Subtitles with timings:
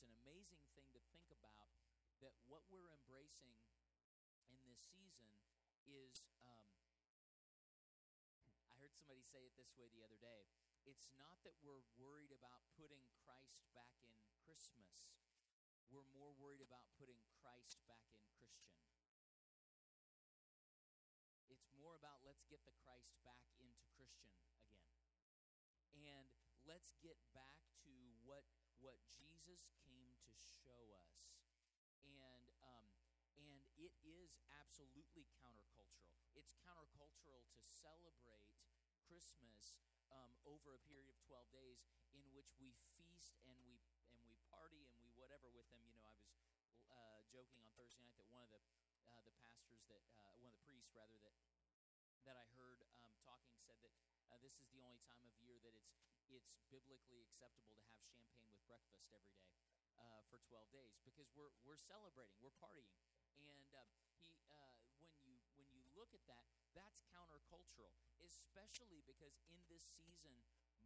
[0.00, 1.76] It's an amazing thing to think about
[2.24, 3.52] that what we're embracing
[4.48, 5.28] in this season
[5.84, 6.24] is.
[6.40, 6.72] Um,
[8.64, 10.48] I heard somebody say it this way the other day
[10.88, 14.88] it's not that we're worried about putting Christ back in Christmas.
[15.92, 18.80] We're more worried about putting Christ back in Christian.
[21.52, 24.80] It's more about let's get the Christ back into Christian again.
[25.92, 26.24] And
[26.64, 27.69] let's get back
[28.80, 30.32] what Jesus came to
[30.64, 31.36] show us.
[32.00, 32.88] And um,
[33.36, 36.16] and it is absolutely countercultural.
[36.32, 38.48] It's countercultural to celebrate
[39.04, 39.76] Christmas
[40.10, 41.80] um, over a period of 12 days
[42.16, 43.84] in which we feast and we
[44.16, 45.84] and we party and we whatever with them.
[45.84, 46.32] You know, I was
[46.88, 48.60] uh, joking on Thursday night that one of the
[49.04, 51.36] uh, the pastors that uh, one of the priests rather that
[52.24, 53.92] that I heard um, talking said that
[54.30, 55.98] uh, this is the only time of year that it's
[56.30, 59.50] it's biblically acceptable to have champagne with breakfast every day
[59.98, 62.94] uh, for 12 days because we're we're celebrating, we're partying,
[63.34, 63.82] and uh,
[64.14, 64.30] he
[65.02, 67.90] when you when you look at that, that's countercultural,
[68.22, 70.34] especially because in this season,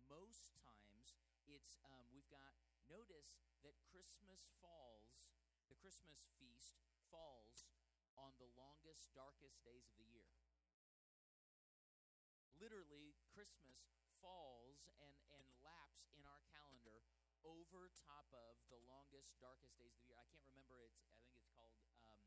[0.08, 2.56] most times it's um, we've got
[2.88, 5.20] notice that Christmas falls,
[5.68, 6.80] the Christmas feast
[7.12, 7.68] falls
[8.16, 10.28] on the longest, darkest days of the year.
[12.60, 13.82] Literally, Christmas
[14.22, 17.02] falls and, and laps in our calendar
[17.42, 20.22] over top of the longest, darkest days of the year.
[20.22, 21.02] I can't remember it's.
[21.10, 21.74] I think it's called
[22.06, 22.22] um,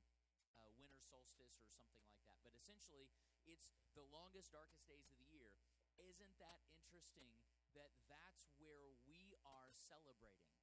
[0.60, 2.38] uh, winter solstice or something like that.
[2.44, 3.08] But essentially,
[3.48, 5.56] it's the longest, darkest days of the year.
[5.98, 7.32] Isn't that interesting?
[7.74, 10.60] That that's where we are celebrating.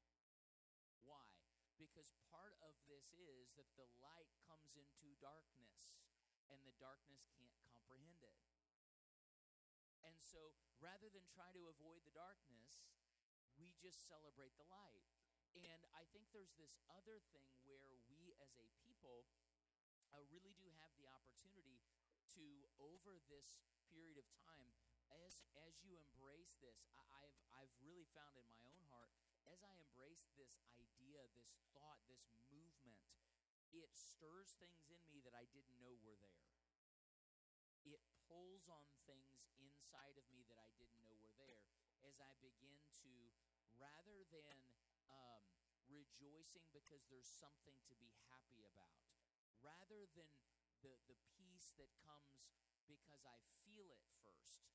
[1.03, 1.25] Why?
[1.79, 5.91] Because part of this is that the light comes into darkness,
[6.51, 8.54] and the darkness can't comprehend it.
[10.15, 12.87] And so, rather than try to avoid the darkness,
[13.59, 15.03] we just celebrate the light.
[15.59, 19.27] And I think there's this other thing where we as a people
[20.15, 21.83] uh, really do have the opportunity
[22.39, 22.47] to,
[22.79, 24.71] over this period of time,
[25.27, 29.11] as as you embrace this, I, I've I've really found in my own heart,
[29.51, 33.03] as I embrace this idea, this thought, this movement,
[33.75, 36.47] it stirs things in me that I didn't know were there.
[37.83, 38.01] It
[38.31, 39.34] pulls on things
[39.95, 41.63] inside of me that I didn't know were there
[42.03, 43.15] as I begin to,
[43.79, 44.59] rather than
[45.07, 45.47] um,
[45.87, 49.07] rejoicing because there's something to be happy about,
[49.63, 50.35] rather than
[50.83, 52.59] the, the peace that comes
[52.91, 54.67] because I feel it first,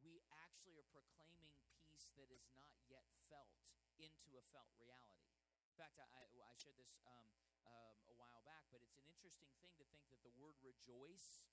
[0.00, 3.52] we actually are proclaiming peace that is not yet felt
[4.00, 5.36] into a felt reality.
[5.68, 7.28] In fact, I, I, shared this um,
[7.68, 11.44] um, a while back, but it's an interesting thing to think that the word rejoice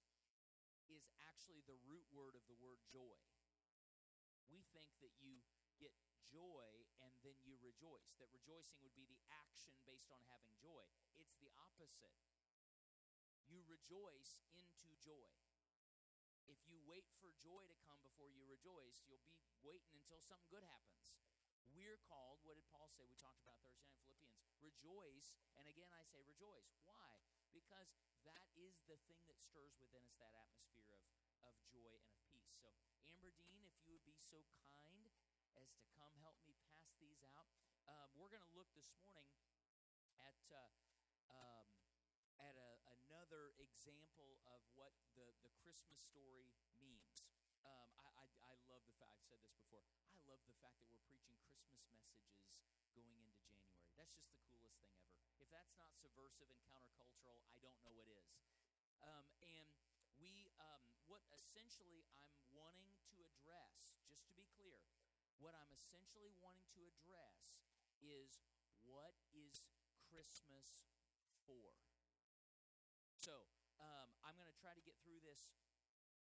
[0.89, 3.21] is actually the root word of the word joy.
[4.49, 5.39] We think that you
[5.77, 5.93] get
[6.25, 6.67] joy
[7.05, 10.83] and then you rejoice, that rejoicing would be the action based on having joy.
[11.17, 12.17] It's the opposite.
[13.49, 15.33] You rejoice into joy.
[16.49, 20.49] If you wait for joy to come before you rejoice, you'll be waiting until something
[20.49, 21.13] good happens.
[21.77, 23.05] We're called, what did Paul say?
[23.05, 24.49] We talked about Thursday night Philippians.
[24.57, 25.29] Rejoice,
[25.61, 26.73] and again I say rejoice.
[26.81, 27.18] Why?
[27.53, 27.89] Because
[28.25, 31.01] that is the thing that stirs within us that atmosphere of,
[31.49, 32.53] of joy and of peace.
[32.61, 32.69] So,
[33.09, 35.09] Amber Dean, if you would be so kind
[35.57, 37.49] as to come help me pass these out.
[37.89, 39.41] Um, we're going to look this morning
[40.21, 40.69] at uh,
[41.33, 41.67] um,
[42.39, 42.71] at a,
[43.03, 46.47] another example of what the, the Christmas story
[46.79, 47.25] means.
[47.65, 49.83] Um, I, I, I love the fact, I've said this before,
[50.15, 52.15] I love the fact that we're preaching Christmas messages
[52.95, 53.38] going into.
[53.99, 55.11] That's just the coolest thing ever.
[55.43, 58.31] If that's not subversive and countercultural, I don't know what is.
[59.03, 59.67] Um, and
[60.15, 60.79] we, um,
[61.11, 64.87] what essentially I'm wanting to address, just to be clear,
[65.43, 67.51] what I'm essentially wanting to address
[67.99, 68.39] is
[68.87, 69.67] what is
[70.07, 70.79] Christmas
[71.43, 71.75] for?
[73.19, 73.51] So
[73.83, 75.51] um, I'm going to try to get through this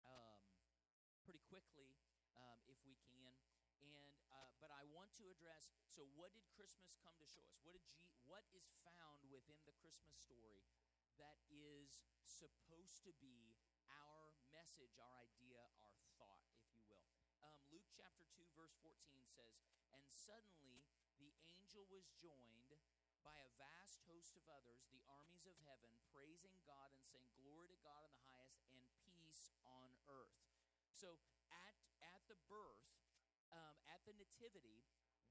[0.08, 0.40] um,
[1.28, 2.00] pretty quickly
[2.32, 3.59] um, if we can.
[3.84, 5.72] And uh, but I want to address.
[5.88, 7.58] So what did Christmas come to show us?
[7.64, 7.98] What did G,
[8.28, 10.62] What is found within the Christmas story
[11.18, 13.58] that is supposed to be
[13.90, 17.04] our message, our idea, our thought, if you will?
[17.42, 18.96] Um, Luke chapter 2, verse 14
[19.26, 19.60] says,
[19.96, 20.86] And suddenly
[21.18, 22.72] the angel was joined
[23.20, 27.68] by a vast host of others, the armies of heaven, praising God and saying, Glory
[27.68, 30.40] to God in the highest, and peace on earth.
[30.96, 31.16] So
[31.52, 32.84] at, at the birth,
[33.52, 33.76] um,
[34.48, 34.80] the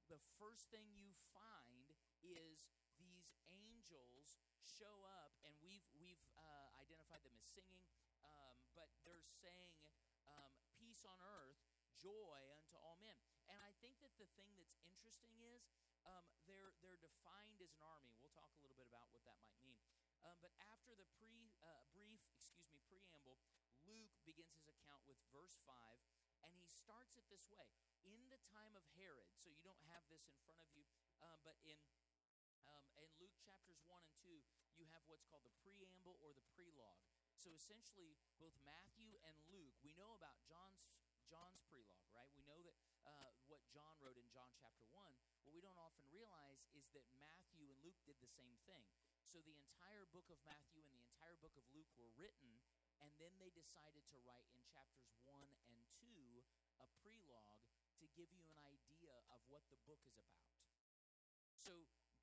[0.05, 1.89] the first thing you find
[2.21, 2.69] is
[3.01, 7.89] these angels show up, and we've we've uh, identified them as singing,
[8.21, 9.81] um, but they're saying
[10.29, 11.57] um, peace on earth,
[11.97, 13.17] joy unto all men.
[13.49, 15.65] And I think that the thing that's interesting is
[16.05, 18.13] um, they're they're defined as an army.
[18.21, 19.81] We'll talk a little bit about what that might mean.
[20.21, 23.41] Um, but after the pre uh, brief, excuse me, preamble,
[23.89, 25.97] Luke begins his account with verse five,
[26.45, 29.29] and he starts it this way: In the time of Herod.
[29.37, 30.81] So you don't have this in front of you,
[31.21, 31.77] um, but in
[32.65, 34.33] um, in Luke chapters 1 and 2,
[34.81, 37.05] you have what's called the preamble or the prelogue.
[37.37, 40.89] So essentially, both Matthew and Luke, we know about John's
[41.29, 42.33] John's prelogue, right?
[42.33, 45.05] We know that uh, what John wrote in John chapter 1.
[45.45, 48.89] What we don't often realize is that Matthew and Luke did the same thing.
[49.21, 52.57] So the entire book of Matthew and the entire book of Luke were written,
[53.05, 55.37] and then they decided to write in chapters 1
[55.69, 56.09] and 2
[56.81, 57.61] a prelogue
[57.99, 60.55] to give you an idea of what the book is about.
[61.59, 61.75] So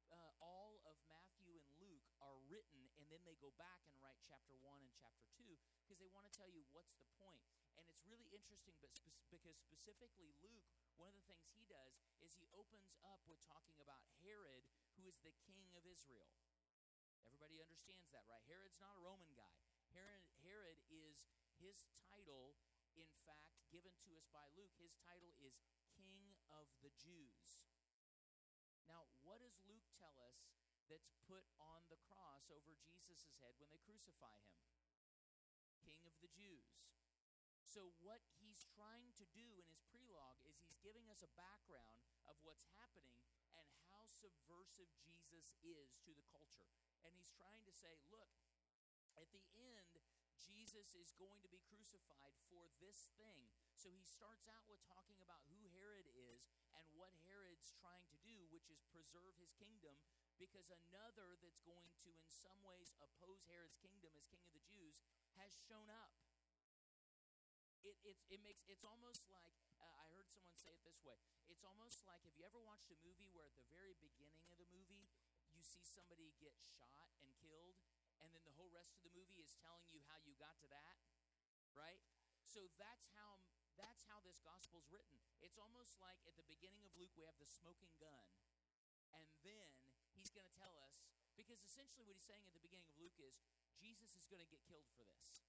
[0.08, 4.16] uh, all of Matthew and Luke are written, and then they go back and write
[4.24, 5.44] chapter 1 and chapter 2
[5.84, 7.44] because they want to tell you what's the point.
[7.76, 10.64] And it's really interesting but spe- because specifically Luke,
[10.96, 11.92] one of the things he does
[12.24, 14.64] is he opens up with talking about Herod,
[14.96, 16.32] who is the king of Israel.
[17.28, 18.40] Everybody understands that, right?
[18.48, 19.52] Herod's not a Roman guy.
[19.92, 21.28] Herod, Herod is
[21.60, 22.56] his title,
[22.96, 23.08] in
[23.70, 24.74] given to us by Luke.
[24.78, 25.58] His title is
[25.94, 27.62] King of the Jews.
[28.86, 30.46] Now, what does Luke tell us
[30.86, 34.62] that's put on the cross over Jesus' head when they crucify him?
[35.82, 36.86] King of the Jews.
[37.66, 41.98] So, what he's trying to do in his prelogue is he's giving us a background
[42.30, 43.20] of what's happening
[43.58, 46.70] and how subversive Jesus is to the culture.
[47.02, 48.30] And he's trying to say, look,
[49.18, 49.98] at the end,
[50.46, 53.50] Jesus is going to be crucified for this thing.
[53.74, 56.46] So he starts out with talking about who Herod is
[56.78, 59.94] and what Herod's trying to do, which is preserve his kingdom,
[60.40, 64.64] because another that's going to, in some ways, oppose Herod's kingdom as king of the
[64.64, 64.96] Jews
[65.36, 66.12] has shown up.
[67.86, 71.14] It, it, it makes it's almost like uh, I heard someone say it this way.
[71.46, 74.58] It's almost like have you ever watched a movie where at the very beginning of
[74.58, 75.06] the movie
[75.54, 77.78] you see somebody get shot and killed,
[78.24, 80.68] and then the whole rest of the movie is telling you how you got to
[80.72, 80.96] that,
[81.76, 82.00] right?
[82.44, 83.42] So that's how
[83.76, 85.20] that's how this gospel's written.
[85.44, 88.26] It's almost like at the beginning of Luke we have the smoking gun,
[89.12, 89.68] and then
[90.16, 91.04] he's going to tell us
[91.36, 93.36] because essentially what he's saying at the beginning of Luke is
[93.76, 95.44] Jesus is going to get killed for this.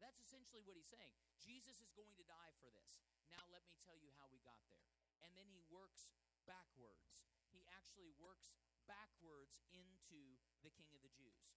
[0.00, 1.12] That's essentially what he's saying.
[1.40, 3.04] Jesus is going to die for this.
[3.28, 4.86] Now, let me tell you how we got there.
[5.24, 6.08] And then he works
[6.46, 7.26] backwards.
[7.50, 8.54] He actually works
[8.86, 11.54] backwards into the King of the Jews.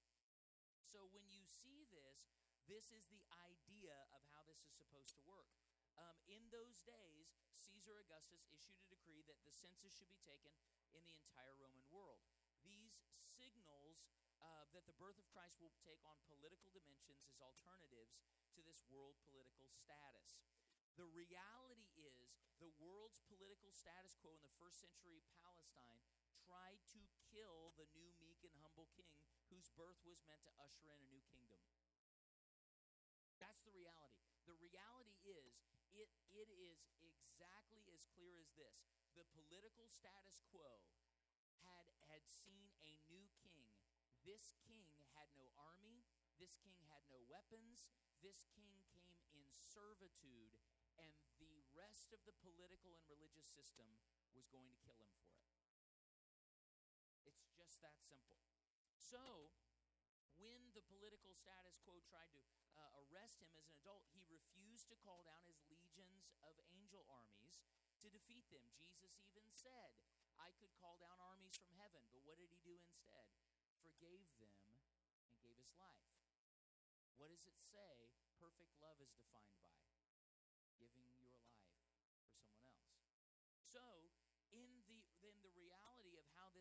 [0.85, 2.33] So, when you see this,
[2.65, 5.49] this is the idea of how this is supposed to work.
[5.97, 10.53] Um, in those days, Caesar Augustus issued a decree that the census should be taken
[10.93, 12.25] in the entire Roman world.
[12.65, 13.01] These
[13.37, 14.05] signals
[14.39, 18.21] uh, that the birth of Christ will take on political dimensions as alternatives
[18.55, 20.41] to this world political status.
[20.95, 26.00] The reality is, the world's political status quo in the first century Palestine
[26.43, 27.00] tried to
[27.31, 29.13] kill the new meek and humble king
[29.53, 31.62] whose birth was meant to usher in a new kingdom.
[33.41, 34.25] That's the reality.
[34.45, 38.89] The reality is, it, it is exactly as clear as this.
[39.17, 40.86] The political status quo
[41.65, 43.69] had, had seen a new king
[44.27, 46.03] this king had no army,
[46.38, 47.89] this king had no weapons,
[48.21, 50.53] this king came in servitude,
[51.00, 51.09] and
[51.39, 53.89] the rest of the political and religious system
[54.36, 55.38] was going to kill him for it.
[57.83, 58.39] That simple.
[58.95, 59.51] So,
[60.38, 62.41] when the political status quo tried to
[62.75, 67.03] uh, arrest him as an adult, he refused to call down his legions of angel
[67.12, 67.59] armies
[68.03, 68.63] to defeat them.
[68.79, 69.91] Jesus even said,
[70.39, 73.27] I could call down armies from heaven, but what did he do instead?
[73.79, 74.51] forgave them,
[75.24, 76.12] and gave his life.
[77.15, 79.79] What does it say perfect love is defined by?
[80.79, 82.43] Giving your life for someone else.
[83.63, 84.09] So,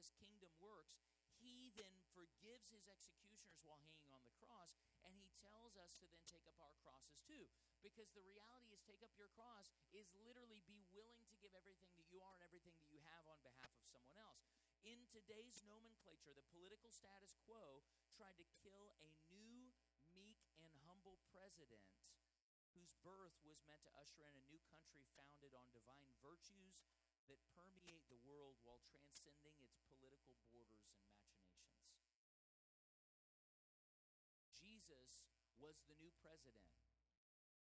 [0.08, 1.04] this kingdom works,
[1.36, 4.72] he then forgives his executioners while hanging on the cross,
[5.04, 7.44] and he tells us to then take up our crosses too.
[7.84, 11.92] Because the reality is, take up your cross is literally be willing to give everything
[12.00, 14.48] that you are and everything that you have on behalf of someone else.
[14.82, 17.84] In today's nomenclature, the political status quo
[18.16, 19.76] tried to kill a new,
[20.16, 21.92] meek, and humble president
[22.72, 26.80] whose birth was meant to usher in a new country founded on divine virtues
[27.28, 31.68] that permeate the world while transcending its political borders and machinations.
[34.56, 35.28] Jesus
[35.60, 36.72] was the new president,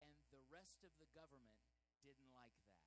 [0.01, 1.65] and the rest of the government
[2.05, 2.85] didn't like that.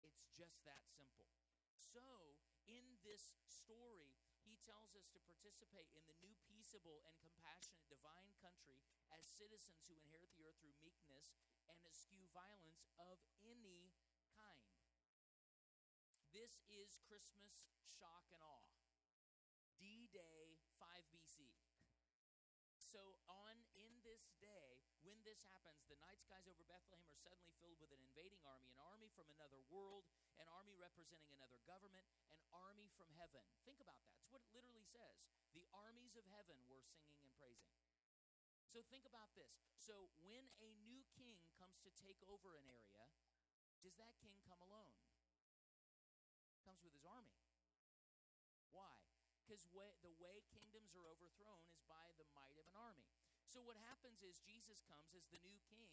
[0.00, 1.28] It's just that simple.
[1.76, 7.84] So, in this story, he tells us to participate in the new, peaceable, and compassionate
[7.90, 8.80] divine country
[9.12, 11.36] as citizens who inherit the earth through meekness
[11.68, 13.97] and eschew violence of any.
[16.38, 17.50] This is Christmas
[17.98, 18.70] shock and awe.
[19.74, 21.50] D Day 5 BC.
[22.78, 27.50] So on in this day, when this happens, the night skies over Bethlehem are suddenly
[27.58, 30.06] filled with an invading army, an army from another world,
[30.38, 33.42] an army representing another government, an army from heaven.
[33.66, 34.14] Think about that.
[34.22, 35.18] It's what it literally says.
[35.58, 37.74] The armies of heaven were singing and praising.
[38.70, 39.58] So think about this.
[39.74, 43.10] So when a new king comes to take over an area,
[43.82, 45.07] does that king come alone?
[46.68, 47.32] Comes with his army.
[48.76, 48.92] Why?
[49.40, 49.64] Because
[50.04, 53.08] the way kingdoms are overthrown is by the might of an army.
[53.48, 55.88] So what happens is Jesus comes as the new king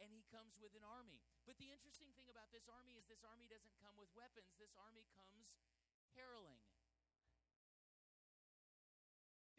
[0.00, 1.20] and he comes with an army.
[1.44, 4.56] But the interesting thing about this army is this army doesn't come with weapons.
[4.56, 5.52] This army comes
[6.16, 6.56] caroling.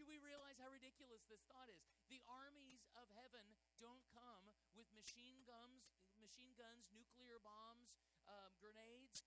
[0.01, 1.85] Do we realize how ridiculous this thought is?
[2.09, 3.45] The armies of heaven
[3.77, 7.93] don't come with machine guns, machine guns, nuclear bombs,
[8.25, 9.21] um, grenades.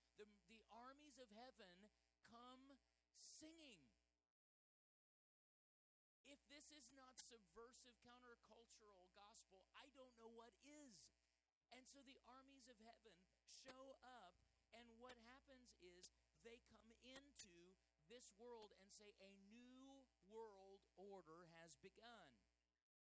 [0.75, 1.87] Armies of heaven
[2.27, 2.75] come
[3.15, 3.79] singing.
[6.27, 10.99] If this is not subversive, countercultural gospel, I don't know what is.
[11.71, 13.15] And so the armies of heaven
[13.47, 14.35] show up,
[14.75, 16.11] and what happens is
[16.43, 17.73] they come into
[18.11, 22.44] this world and say, A new world order has begun.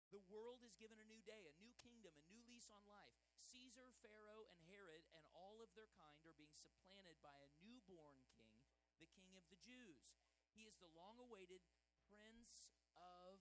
[0.10, 3.14] The world is given a new day, a new kingdom, a new lease on life.
[3.54, 8.26] Caesar, Pharaoh, and Herod and all of their kind are being supplanted by a newborn
[8.34, 8.58] king,
[8.98, 10.10] the king of the Jews.
[10.58, 11.62] He is the long awaited
[12.10, 13.38] Prince of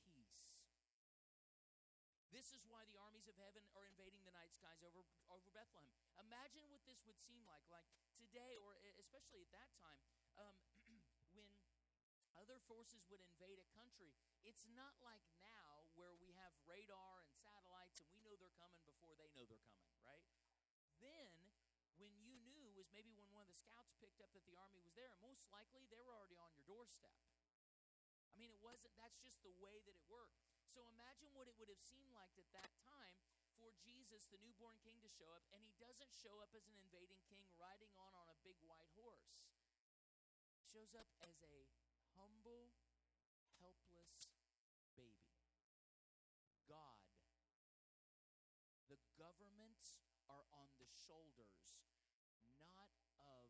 [0.00, 0.48] Peace.
[2.32, 5.92] This is why the armies of heaven are invading the night skies over, over Bethlehem.
[6.24, 7.84] Imagine what this would seem like, like
[8.16, 10.00] today, or especially at that time,
[10.40, 10.56] um,
[12.40, 14.16] other forces would invade a country.
[14.42, 18.80] It's not like now where we have radar and satellites and we know they're coming
[18.88, 20.24] before they know they're coming, right?
[21.04, 21.32] Then,
[22.00, 24.80] when you knew was maybe when one of the scouts picked up that the army
[24.80, 27.12] was there, and most likely they were already on your doorstep.
[28.32, 30.40] I mean, it wasn't, that's just the way that it worked.
[30.72, 33.12] So imagine what it would have seemed like at that time
[33.60, 36.76] for Jesus, the newborn king, to show up, and he doesn't show up as an
[36.80, 39.28] invading king riding on on a big white horse.
[40.56, 41.69] He shows up as a
[42.20, 42.68] humble,
[43.64, 44.28] helpless
[44.92, 45.32] baby.
[46.68, 47.00] God.
[48.92, 51.80] The governments are on the shoulders,
[52.60, 53.48] not of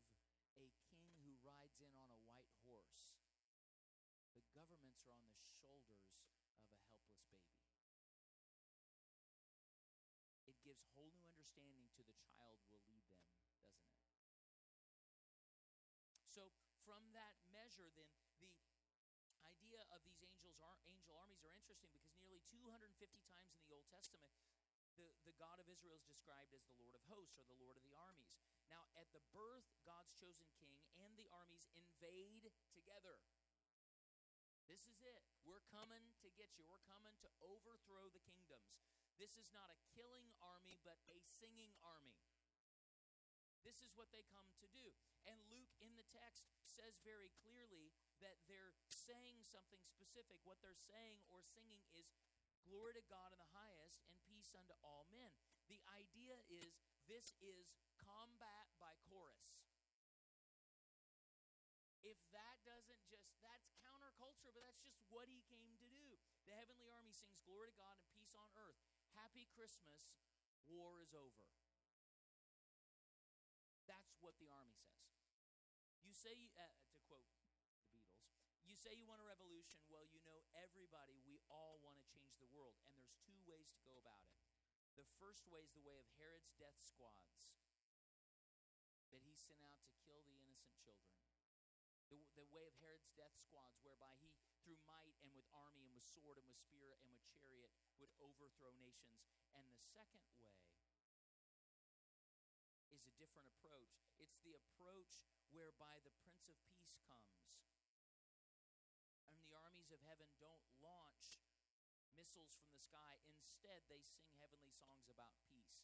[0.63, 3.11] a king who rides in on a white horse.
[4.39, 7.59] The governments are on the shoulders of a helpless baby.
[10.47, 13.91] It gives whole new understanding to the child will lead them, doesn't it?
[16.31, 16.47] So,
[16.87, 18.20] from that measure, then,
[20.61, 22.85] these angels angel armies are interesting because nearly 250
[23.25, 24.29] times in the Old Testament,
[25.01, 27.81] the, the God of Israel is described as the Lord of hosts or the Lord
[27.81, 28.29] of the armies.
[28.69, 33.17] Now, at the birth, God's chosen king and the armies invade together.
[34.69, 35.25] This is it.
[35.49, 36.69] We're coming to get you.
[36.69, 38.71] We're coming to overthrow the kingdoms.
[39.17, 42.21] This is not a killing army, but a singing army.
[43.65, 44.93] This is what they come to do.
[45.25, 47.91] And Luke in the text says very clearly
[49.11, 50.39] saying something specific.
[50.47, 52.07] What they're saying or singing is
[52.63, 55.35] glory to God in the highest and peace unto all men.
[55.67, 56.79] The idea is
[57.11, 59.67] this is combat by chorus.
[62.07, 66.15] If that doesn't just, that's counterculture, but that's just what he came to do.
[66.47, 68.79] The heavenly army sings glory to God and peace on earth.
[69.19, 69.99] Happy Christmas,
[70.71, 71.51] war is over.
[73.91, 75.03] That's what the army says.
[76.07, 76.63] You say, uh,
[76.95, 77.91] to quote the Beatles,
[78.65, 79.85] you say you want a revolution.
[79.93, 82.81] Well, you know, everybody, we all want to change the world.
[82.89, 84.33] And there's two ways to go about it.
[84.97, 87.45] The first way is the way of Herod's death squads
[89.13, 91.13] that he sent out to kill the innocent children
[92.09, 94.33] the, the way of Herod's death squads, whereby he,
[94.65, 97.71] through might and with army and with sword and with spear and with chariot,
[98.01, 99.29] would overthrow nations.
[99.53, 100.57] And the second way
[102.97, 103.93] is a different approach.
[104.17, 105.21] It's the approach
[105.53, 107.50] whereby the Prince of Peace comes.
[109.91, 111.43] Of heaven don't launch
[112.15, 113.19] missiles missiles from the sky.
[113.27, 115.83] Instead, they sing heavenly songs about peace.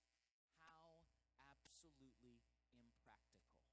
[0.62, 1.02] How
[1.50, 3.66] absolutely impractical.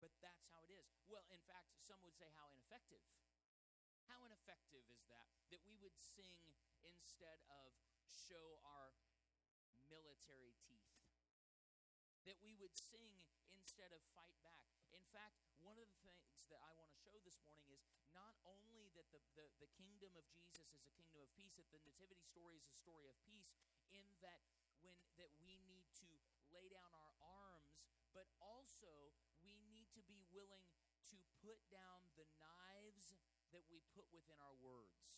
[0.00, 0.88] But that's how it is.
[1.06, 3.02] Well, in fact, some would say how ineffective.
[4.08, 5.28] How ineffective is that?
[5.52, 6.40] That we would sing
[6.82, 7.74] instead of
[8.06, 8.94] show our
[9.88, 10.92] military teeth.
[12.24, 13.24] That we would sing
[13.56, 14.64] instead of fight back.
[14.92, 17.84] In fact, one of the things that I want to show this morning is
[18.16, 21.68] not only that the, the, the kingdom of Jesus is a kingdom of peace, that
[21.72, 23.52] the nativity story is a story of peace,
[23.92, 24.40] in that
[24.80, 26.08] when that we need to
[26.48, 27.76] lay down our arms,
[28.16, 29.12] but also
[29.44, 30.72] we need to be willing
[31.12, 33.16] to put down the knives
[33.52, 35.08] that we put within our words.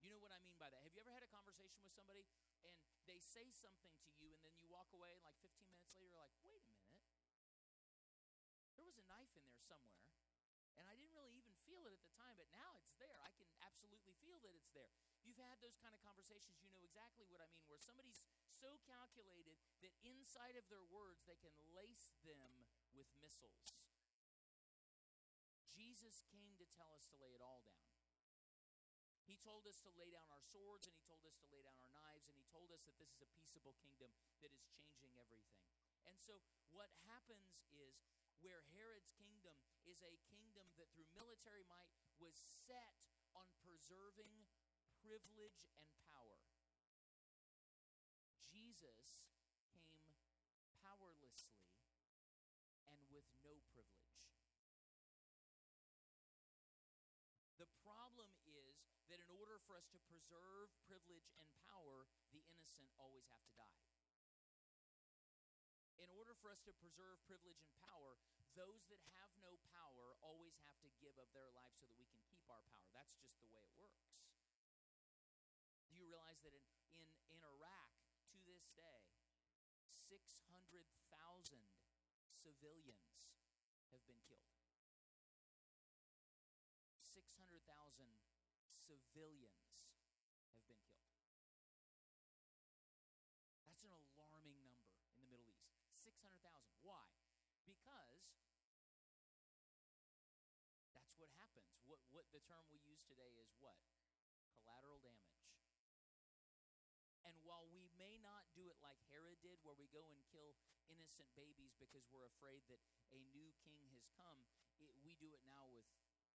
[0.00, 0.80] You know what I mean by that?
[0.86, 2.24] Have you ever had a conversation with somebody
[2.64, 2.72] and
[3.04, 6.32] they say something to you and then you walk away like 15 minutes later like,
[6.46, 6.77] wait a minute.
[8.98, 10.02] A knife in there somewhere.
[10.74, 13.18] And I didn't really even feel it at the time, but now it's there.
[13.22, 14.90] I can absolutely feel that it's there.
[15.22, 18.22] You've had those kind of conversations, you know exactly what I mean, where somebody's
[18.58, 23.74] so calculated that inside of their words they can lace them with missiles.
[25.70, 27.86] Jesus came to tell us to lay it all down.
[29.28, 31.76] He told us to lay down our swords, and He told us to lay down
[31.78, 35.14] our knives, and He told us that this is a peaceable kingdom that is changing
[35.20, 35.62] everything.
[36.08, 36.40] And so,
[36.72, 37.94] what happens is
[38.40, 41.90] where Herod's kingdom is a kingdom that through military might
[42.22, 42.94] was set
[43.34, 44.46] on preserving
[45.02, 46.42] privilege and power.
[48.46, 49.22] Jesus
[49.70, 50.12] came
[50.82, 51.70] powerlessly
[52.90, 54.18] and with no privilege.
[57.58, 58.78] The problem is
[59.10, 63.54] that in order for us to preserve privilege and power, the innocent always have to
[63.58, 63.87] die
[66.38, 68.14] for us to preserve privilege and power,
[68.54, 72.06] those that have no power always have to give of their life so that we
[72.06, 72.86] can keep our power.
[72.94, 74.06] That's just the way it works.
[75.90, 77.90] Do you realize that in, in, in Iraq,
[78.34, 79.02] to this day,
[80.10, 80.78] 600,000
[82.38, 83.18] civilians
[83.90, 84.54] have been killed?
[87.14, 87.66] 600,000
[88.86, 89.90] civilians
[90.54, 91.18] have been killed.
[93.66, 94.74] That's an alarming
[95.12, 95.44] number.
[96.08, 96.40] 600,000.
[96.82, 97.04] Why?
[97.68, 98.24] Because
[100.96, 101.68] that's what happens.
[101.84, 103.80] What, what the term we use today is what?
[104.60, 105.48] Collateral damage.
[107.24, 110.56] And while we may not do it like Herod did, where we go and kill
[110.92, 112.80] innocent babies because we're afraid that
[113.12, 114.44] a new king has come,
[114.76, 115.88] it, we do it now with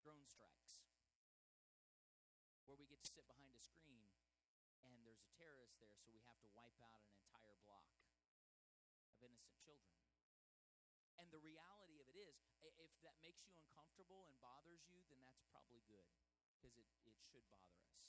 [0.03, 0.87] drone strikes,
[2.67, 4.07] where we get to sit behind a screen
[4.87, 9.19] and there's a terrorist there, so we have to wipe out an entire block of
[9.19, 9.91] innocent children.
[11.19, 11.90] And the reality
[12.67, 16.05] if that makes you uncomfortable and bothers you, then that's probably good
[16.53, 18.05] because it, it should bother us.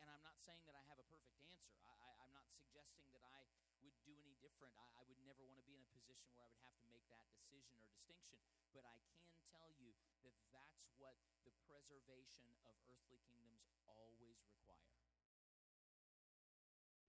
[0.00, 1.76] And I'm not saying that I have a perfect answer.
[1.84, 3.44] I, I, am not suggesting that I
[3.84, 4.72] would do any different.
[4.80, 6.88] I, I would never want to be in a position where I would have to
[6.88, 8.64] make that decision or distinction.
[8.72, 9.20] But I can
[9.52, 9.92] tell you
[10.24, 15.04] that that's what the preservation of earthly kingdoms always require.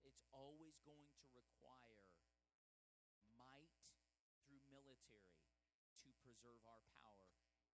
[0.04, 2.08] It's always going to require
[6.28, 7.28] to preserve our power,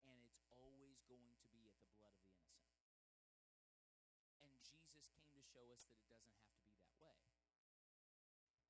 [0.10, 2.42] and it's always going to be at the blood of the
[2.82, 3.06] innocent.
[4.42, 7.54] And Jesus came to show us that it doesn't have to be that way.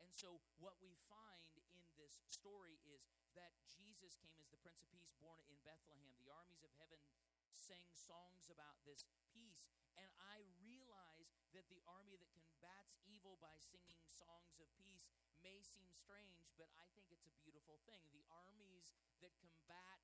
[0.04, 3.08] And so, what we find in this story is
[3.40, 6.12] that Jesus came as the Prince of Peace born in Bethlehem.
[6.20, 7.00] The armies of heaven
[7.48, 9.72] sang songs about this peace.
[9.96, 15.60] And I realize that the army that combats evil by singing songs of peace may
[15.60, 18.00] seem strange, but I think it's a beautiful thing.
[18.16, 20.00] The armies that combat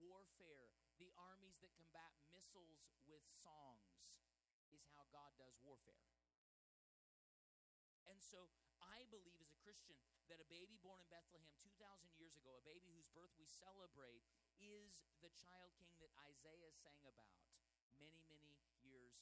[0.00, 4.08] warfare, the armies that combat missiles with songs,
[4.72, 6.00] is how God does warfare.
[8.08, 8.48] And so
[8.80, 10.00] I believe as a Christian
[10.32, 14.24] that a baby born in Bethlehem 2,000 years ago, a baby whose birth we celebrate,
[14.56, 17.36] is the child king that Isaiah sang about
[18.00, 19.20] many, many years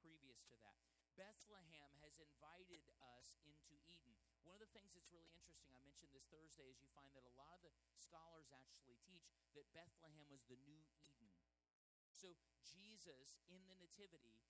[0.00, 0.80] previous to that.
[1.16, 4.19] Bethlehem has invited us into Eden.
[4.44, 7.28] One of the things that's really interesting, I mentioned this Thursday, is you find that
[7.28, 11.28] a lot of the scholars actually teach that Bethlehem was the new Eden.
[12.12, 12.32] So
[12.64, 14.40] Jesus in the Nativity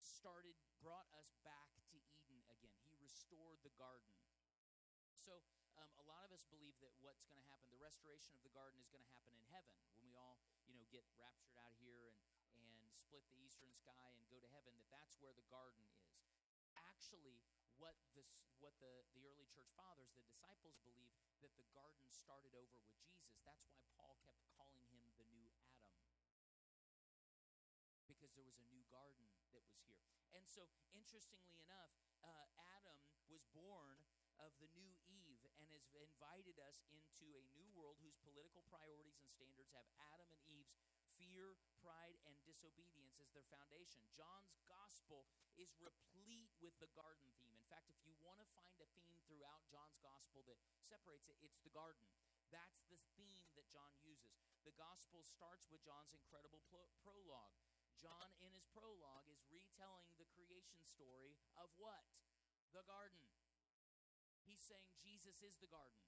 [0.00, 2.78] started, brought us back to Eden again.
[2.86, 4.10] He restored the garden.
[5.18, 5.42] So
[5.78, 8.54] um, a lot of us believe that what's going to happen, the restoration of the
[8.54, 11.76] garden is going to happen in heaven when we all, you know, get raptured out
[11.82, 12.20] here and,
[12.56, 16.66] and split the eastern sky and go to heaven, that that's where the garden is
[16.76, 17.38] actually
[17.80, 18.28] what this
[18.60, 22.92] what the the early church fathers the disciples believe that the garden started over with
[23.00, 23.40] Jesus.
[23.48, 26.04] That's why Paul kept calling him the new Adam.
[28.04, 30.04] Because there was a new garden that was here.
[30.36, 31.88] And so interestingly enough
[32.20, 33.00] uh, Adam
[33.32, 34.04] was born
[34.36, 39.16] of the new Eve and has invited us into a new world whose political priorities
[39.20, 40.76] and standards have Adam and Eve's
[41.16, 44.04] fear pride, and disobedience as their foundation.
[44.12, 47.56] John's gospel is replete with the garden theme.
[47.56, 51.40] In fact, if you want to find a theme throughout John's gospel that separates it,
[51.40, 52.04] it's the garden.
[52.52, 54.36] That's the theme that John uses.
[54.68, 57.56] The gospel starts with John's incredible pro- prologue.
[57.96, 62.04] John, in his prologue, is retelling the creation story of what?
[62.72, 63.20] The garden.
[64.44, 66.00] He's saying Jesus is the garden.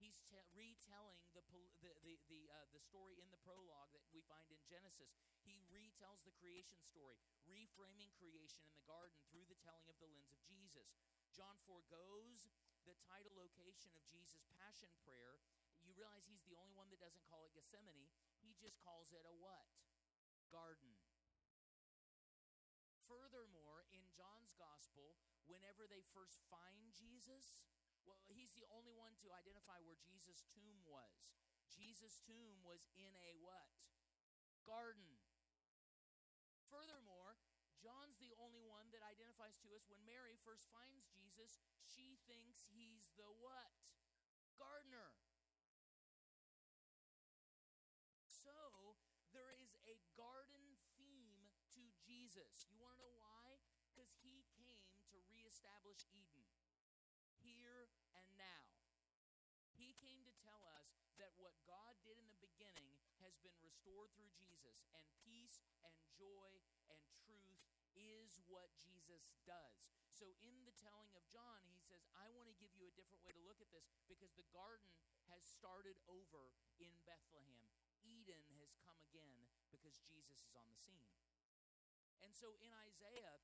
[0.00, 4.24] He's te- retelling the, the, the, the, uh, the story in the prologue that we
[4.24, 5.12] find in Genesis.
[5.44, 10.08] He retells the creation story, reframing creation in the garden through the telling of the
[10.08, 10.96] lens of Jesus.
[11.36, 12.48] John foregoes
[12.88, 15.36] the title location of Jesus' passion prayer.
[15.84, 18.08] You realize he's the only one that doesn't call it Gethsemane.
[18.40, 19.68] He just calls it a what?
[20.48, 20.96] Garden.
[23.04, 27.58] Furthermore, in John's gospel, whenever they first find Jesus,
[28.10, 31.30] well, he's the only one to identify where Jesus' tomb was.
[31.70, 33.70] Jesus' tomb was in a what?
[34.66, 35.06] Garden.
[36.66, 37.38] Furthermore,
[37.78, 42.68] John's the only one that identifies to us when Mary first finds Jesus, she thinks
[42.68, 43.72] he's the what?
[44.60, 45.14] Gardener.
[48.28, 48.98] So,
[49.32, 52.68] there is a garden theme to Jesus.
[52.68, 53.56] You want to know why?
[53.80, 56.39] Because he came to reestablish Eden
[60.44, 60.88] tell us
[61.20, 65.96] that what God did in the beginning has been restored through Jesus, and peace and
[66.16, 66.50] joy
[66.88, 67.60] and truth
[67.92, 69.76] is what Jesus does.
[70.16, 73.24] So, in the telling of John, he says, I want to give you a different
[73.24, 74.92] way to look at this because the garden
[75.32, 77.68] has started over in Bethlehem.
[78.04, 81.08] Eden has come again because Jesus is on the scene.
[82.20, 83.36] And so in Isaiah,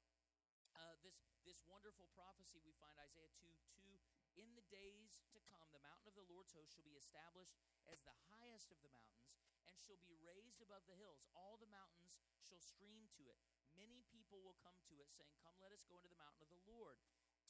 [0.76, 1.16] uh, this,
[1.48, 6.08] this wonderful prophecy we find Isaiah 2 2 in the days to come, the mountain
[6.08, 7.56] of the Lord's host shall be established
[7.88, 11.24] as the highest of the mountains and shall be raised above the hills.
[11.32, 13.40] All the mountains shall stream to it.
[13.74, 16.52] Many people will come to it, saying, Come, let us go into the mountain of
[16.52, 16.96] the Lord,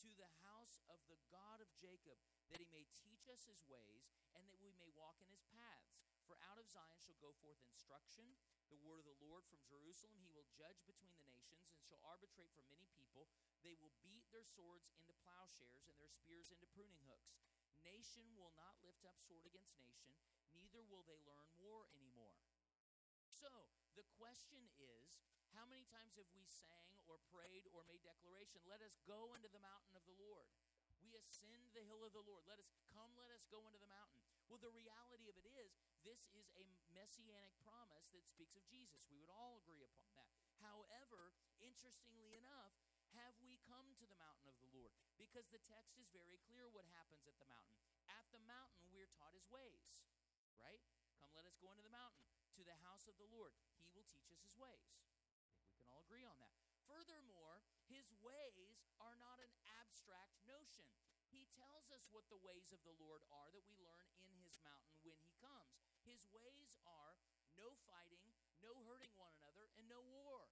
[0.02, 2.18] to the house of the God of Jacob,
[2.50, 5.94] that he may teach us his ways, and that we may walk in his paths.
[6.26, 8.26] For out of Zion shall go forth instruction,
[8.70, 10.18] the word of the Lord from Jerusalem.
[10.22, 13.30] He will judge between the nations and shall arbitrate for many people.
[13.62, 17.38] They will beat their swords into plowshares and their spears into pruning hooks.
[17.86, 20.10] Nation will not lift up sword against nation,
[20.50, 22.42] neither will they learn war anymore.
[23.30, 25.22] So, the question is
[25.54, 29.48] how many times have we sang or prayed or made declaration, let us go into
[29.48, 30.50] the mountain of the Lord?
[31.00, 32.44] We ascend the hill of the Lord.
[32.44, 34.20] Let us come, let us go into the mountain.
[34.46, 35.74] Well, the reality of it is,
[36.06, 39.02] this is a messianic promise that speaks of Jesus.
[39.10, 40.30] We would all agree upon that.
[40.62, 42.70] However, interestingly enough,
[43.18, 44.94] have we come to the mountain of the Lord?
[45.18, 47.74] Because the text is very clear what happens at the mountain.
[48.06, 49.82] At the mountain, we're taught his ways,
[50.62, 50.78] right?
[51.18, 52.22] Come, let us go into the mountain
[52.54, 53.50] to the house of the Lord.
[53.82, 54.86] He will teach us his ways.
[54.94, 56.54] I think we can all agree on that.
[56.86, 59.50] Furthermore, his ways are not an
[59.82, 60.86] abstract notion.
[61.34, 64.05] He tells us what the ways of the Lord are that we learn
[64.66, 65.78] mountain when he comes.
[66.02, 67.14] His ways are
[67.54, 68.26] no fighting,
[68.58, 70.50] no hurting one another, and no war.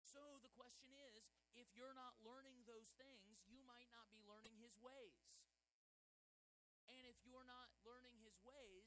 [0.00, 1.26] So the question is
[1.58, 5.18] if you're not learning those things, you might not be learning his ways.
[6.86, 8.86] And if you're not learning his ways,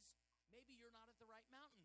[0.51, 1.83] maybe you're not at the right mountain.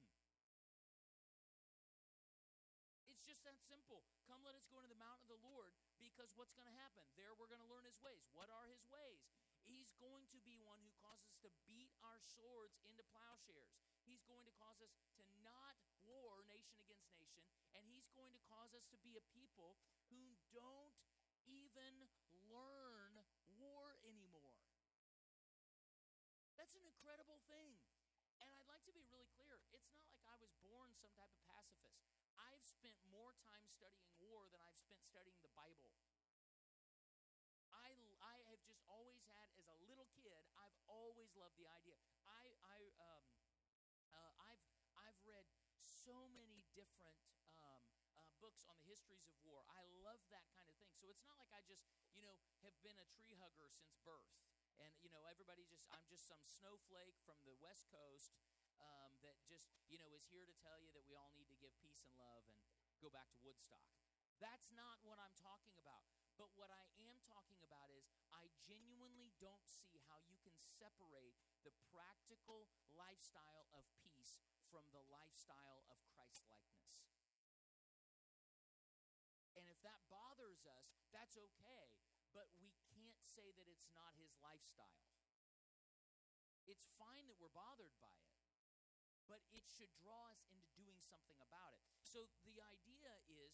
[3.11, 4.07] It's just that simple.
[4.31, 7.03] Come, let us go into the mountain of the Lord because what's going to happen?
[7.19, 8.23] There we're going to learn his ways.
[8.35, 9.42] What are his ways?
[9.67, 13.73] He's going to be one who causes us to beat our swords into plowshares.
[14.03, 17.47] He's going to cause us to not war nation against nation,
[17.79, 19.79] and he's going to cause us to be a people
[20.11, 20.95] who don't
[21.47, 22.07] even
[22.51, 23.15] learn
[23.59, 24.59] war anymore.
[26.59, 27.79] That's an incredible thing.
[28.43, 29.63] And I'd like to be really clear.
[29.71, 32.03] It's not like I was born some type of pacifist.
[32.35, 35.95] I've spent more time studying war than I've spent studying the Bible.
[37.71, 41.99] I, I have just always had, as a little kid, I've always loved the idea.
[42.27, 43.25] I, I, um,
[44.11, 44.67] uh, I've,
[44.99, 45.47] I've read
[46.13, 47.17] so many different
[47.57, 47.81] um,
[48.21, 49.65] uh, books on the histories of war.
[49.73, 50.93] I love that kind of thing.
[51.01, 54.29] So it's not like I just, you know, have been a tree hugger since birth.
[54.77, 58.37] And, you know, everybody just, I'm just some snowflake from the West Coast
[58.77, 61.57] um, that just, you know, is here to tell you that we all need to
[61.57, 62.61] give peace and love and
[63.01, 63.89] go back to Woodstock.
[64.43, 66.03] That's not what I'm talking about.
[66.35, 71.39] But what I am talking about is I genuinely don't see how you can separate
[71.63, 77.07] the practical lifestyle of peace from the lifestyle of Christ likeness.
[79.55, 81.95] And if that bothers us, that's okay.
[82.35, 85.07] But we can't say that it's not his lifestyle.
[86.67, 88.43] It's fine that we're bothered by it,
[89.29, 91.85] but it should draw us into doing something about it.
[92.01, 93.53] So the idea is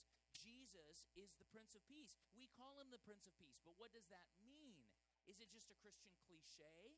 [0.48, 2.16] Jesus is the Prince of Peace.
[2.32, 4.80] We call him the Prince of Peace, but what does that mean?
[5.28, 6.96] Is it just a Christian cliche?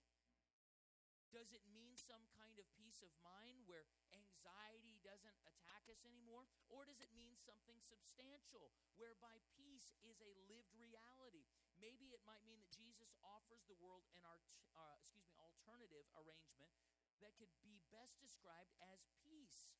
[1.35, 6.47] Does it mean some kind of peace of mind where anxiety doesn't attack us anymore?
[6.71, 11.47] Or does it mean something substantial whereby peace is a lived reality?
[11.79, 14.43] Maybe it might mean that Jesus offers the world an art,
[14.79, 16.71] uh, excuse me, alternative arrangement
[17.23, 19.71] that could be best described as peace.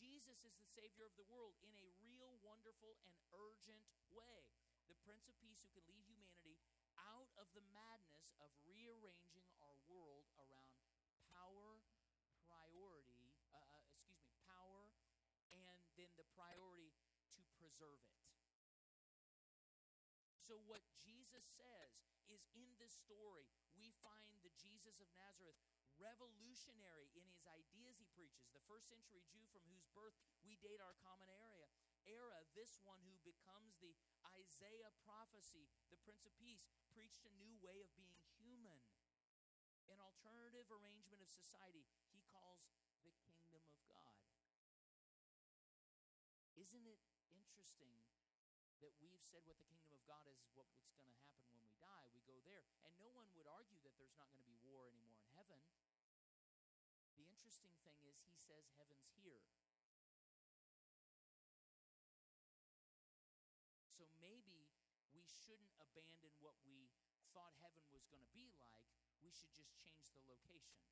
[0.00, 2.13] Jesus is the Savior of the world in a real,
[2.44, 4.44] wonderful, and urgent way.
[4.86, 6.60] The Prince of Peace who can lead humanity
[7.00, 10.76] out of the madness of rearranging our world around
[11.32, 11.80] power,
[12.46, 14.92] priority, uh, uh, excuse me, power,
[15.50, 15.80] and then
[16.20, 16.92] the priority
[17.34, 18.20] to preserve it.
[20.38, 21.92] So, what Jesus says
[22.28, 25.56] is in this story, we find the Jesus of Nazareth
[25.96, 28.52] revolutionary in his ideas he preaches.
[28.52, 31.70] The first century Jew from whose birth we date our common area.
[32.04, 33.96] Era, this one who becomes the
[34.36, 38.80] Isaiah prophecy, the Prince of Peace, preached a new way of being human,
[39.88, 42.60] an alternative arrangement of society he calls
[43.04, 44.16] the kingdom of God.
[46.60, 47.00] Isn't it
[47.32, 47.96] interesting
[48.84, 51.08] that we've said what the kingdom of God is, what's going to happen
[51.48, 52.04] when we die?
[52.12, 52.68] We go there.
[52.84, 55.60] And no one would argue that there's not going to be war anymore in heaven.
[57.16, 59.40] The interesting thing is, he says heaven's here.
[65.54, 66.90] Shouldn't abandon what we
[67.30, 68.90] thought heaven was going to be like.
[69.22, 70.82] We should just change the location.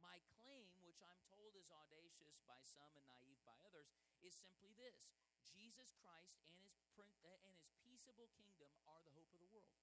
[0.00, 3.92] My claim, which I'm told is audacious by some and naive by others,
[4.24, 4.96] is simply this
[5.44, 9.76] Jesus Christ and his, and his peaceable kingdom are the hope of the world.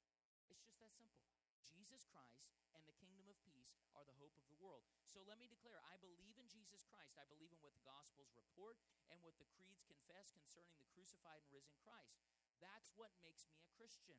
[0.49, 1.42] It's just that simple.
[1.83, 4.87] Jesus Christ and the kingdom of peace are the hope of the world.
[5.11, 7.19] So let me declare I believe in Jesus Christ.
[7.19, 8.79] I believe in what the Gospels report
[9.11, 12.23] and what the creeds confess concerning the crucified and risen Christ.
[12.63, 14.15] That's what makes me a Christian.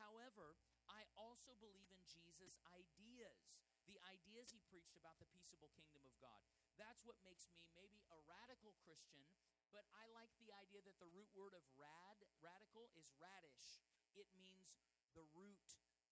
[0.00, 0.56] However,
[0.88, 3.52] I also believe in Jesus' ideas,
[3.84, 6.40] the ideas he preached about the peaceable kingdom of God.
[6.80, 9.28] That's what makes me maybe a radical Christian,
[9.76, 13.84] but I like the idea that the root word of rad, radical, is radish.
[14.16, 14.80] It means
[15.12, 15.68] the root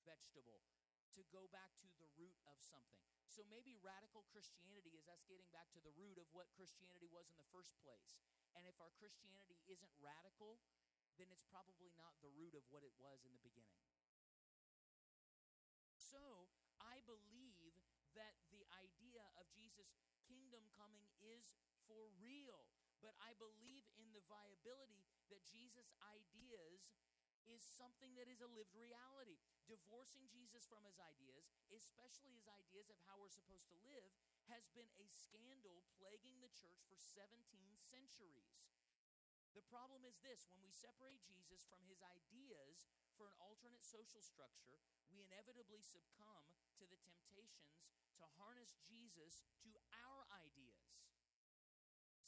[0.06, 0.62] vegetable,
[1.16, 3.00] to go back to the root of something.
[3.28, 7.28] So maybe radical Christianity is us getting back to the root of what Christianity was
[7.32, 8.16] in the first place.
[8.52, 10.60] And if our Christianity isn't radical,
[11.16, 13.88] then it's probably not the root of what it was in the beginning.
[15.96, 16.48] So
[16.80, 17.72] I believe
[18.12, 19.96] that the idea of Jesus'
[20.28, 21.48] kingdom coming is
[21.88, 22.68] for real.
[23.00, 26.92] But I believe in the viability that Jesus' ideas
[27.48, 29.40] is something that is a lived reality.
[29.72, 34.04] Divorcing Jesus from his ideas, especially his ideas of how we're supposed to live,
[34.52, 37.40] has been a scandal plaguing the church for 17
[37.80, 38.52] centuries.
[39.56, 42.84] The problem is this when we separate Jesus from his ideas
[43.16, 44.76] for an alternate social structure,
[45.08, 47.88] we inevitably succumb to the temptations
[48.20, 49.72] to harness Jesus to
[50.04, 51.00] our ideas.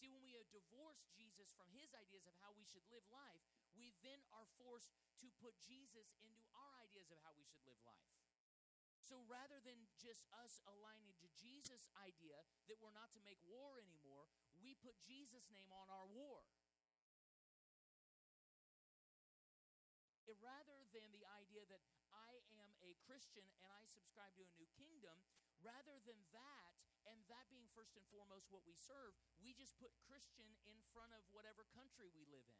[0.00, 3.44] See, when we divorce Jesus from his ideas of how we should live life,
[3.74, 7.78] we then are forced to put Jesus into our ideas of how we should live
[7.86, 8.10] life.
[9.04, 12.40] So rather than just us aligning to Jesus' idea
[12.72, 14.24] that we're not to make war anymore,
[14.56, 16.40] we put Jesus' name on our war.
[20.40, 21.80] Rather than the idea that
[22.12, 25.16] I am a Christian and I subscribe to a new kingdom,
[25.64, 26.72] rather than that,
[27.08, 31.16] and that being first and foremost what we serve, we just put Christian in front
[31.16, 32.56] of whatever country we live in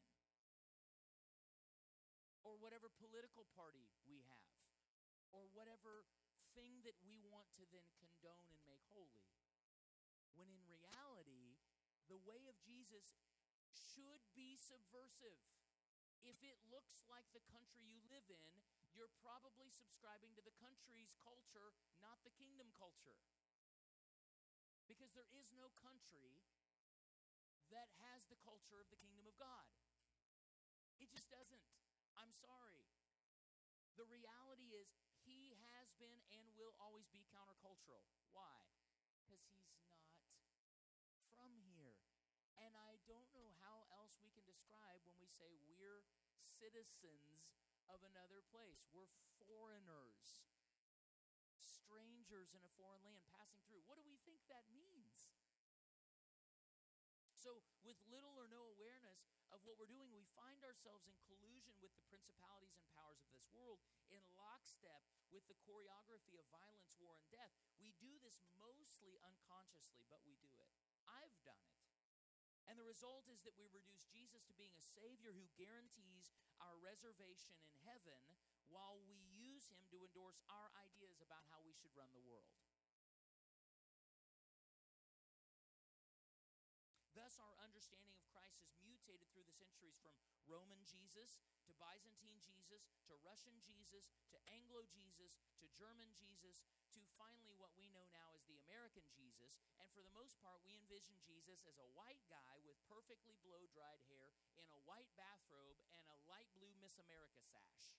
[2.45, 4.55] or whatever political party we have,
[5.33, 6.05] or whatever
[6.55, 9.27] thing that we want to then condone and make holy.
[10.39, 11.59] When in reality,
[12.07, 13.17] the way of Jesus
[13.73, 15.41] should be subversive.
[16.23, 18.53] If it looks like the country you live in,
[18.95, 23.19] you're probably subscribing to the country's culture, not the kingdom culture.
[24.87, 26.45] Because there is no country
[27.75, 29.67] that has the culture of the kingdom of God.
[31.03, 31.74] It just doesn't.
[32.25, 32.81] I'm sorry.
[34.01, 34.89] The reality is,
[35.29, 38.01] he has been and will always be countercultural.
[38.33, 38.65] Why?
[39.21, 39.85] Because he's not
[41.37, 42.01] from here.
[42.65, 46.01] And I don't know how else we can describe when we say we're
[46.57, 47.45] citizens
[47.93, 48.81] of another place.
[48.89, 49.13] We're
[49.45, 50.49] foreigners,
[51.61, 53.85] strangers in a foreign land passing through.
[53.85, 55.29] What do we think that means?
[57.37, 59.21] So, with little or no awareness
[59.53, 60.25] of what we're doing, we
[60.65, 65.59] ourselves in collusion with the principalities and powers of this world, in lockstep with the
[65.63, 67.53] choreography of violence, war, and death.
[67.79, 70.71] We do this mostly unconsciously, but we do it.
[71.05, 71.85] I've done it.
[72.65, 76.33] And the result is that we reduce Jesus to being a Savior who guarantees
[76.65, 78.25] our reservation in heaven
[78.73, 82.49] while we use Him to endorse our ideas about how we should run the world.
[87.13, 90.17] Thus, our understanding of Christ has mutated through the centuries from
[90.49, 91.37] Roman Jesus
[91.69, 96.65] to Byzantine Jesus to Russian Jesus to Anglo Jesus to German Jesus
[96.97, 99.53] to finally what we know now as the American Jesus.
[99.77, 103.69] And for the most part, we envision Jesus as a white guy with perfectly blow
[103.77, 107.93] dried hair in a white bathrobe and a light blue Miss America sash.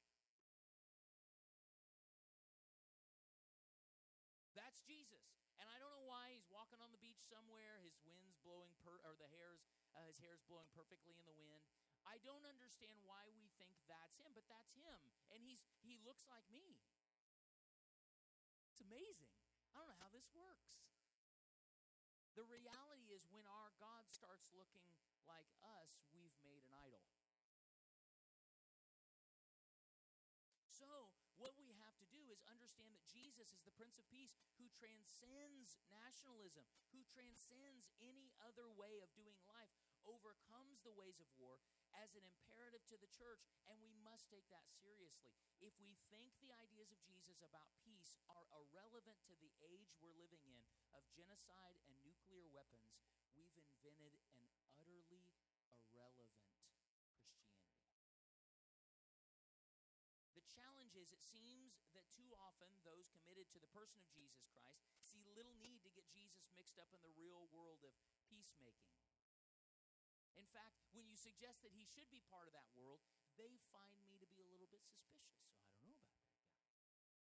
[4.58, 5.22] That's Jesus.
[5.62, 7.78] And I don't know why he's walking on the beach somewhere.
[7.86, 9.62] His wind's blowing, per, or the hair's
[9.96, 11.64] uh, his is blowing perfectly in the wind.
[12.06, 15.00] I don't understand why we think that's him, but that's him,
[15.34, 16.78] and he's he looks like me.
[18.76, 19.32] It's amazing.
[19.74, 20.76] I don't know how this works.
[22.36, 24.92] The reality is, when our God starts looking
[25.24, 27.00] like us, we've made an idol.
[30.68, 31.08] So,
[31.40, 34.68] what we have to do is understand that Jesus is the Prince of Peace who
[34.76, 39.72] transcends nationalism, who transcends any other way of doing life,
[40.06, 41.62] overcomes the ways of war
[41.98, 45.34] as an imperative to the church, and we must take that seriously.
[45.64, 50.16] If we think the ideas of Jesus about peace are irrelevant to the age we're
[50.20, 50.60] living in
[50.94, 53.00] of genocide and nuclear weapons,
[53.36, 55.28] we've invented an utterly
[55.72, 56.86] irrelevant Christianity.
[60.36, 64.44] The challenge is it seems that too often those committed to the person of Jesus
[64.52, 67.96] Christ see little need to get Jesus mixed up in the real world of
[68.28, 69.05] peacemaking.
[70.56, 73.04] Fact, when you suggest that he should be part of that world,
[73.36, 75.44] they find me to be a little bit suspicious.
[75.52, 76.72] So I don't know about that guy.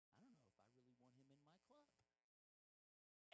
[0.07, 1.83] I don't know if I really want him in my club.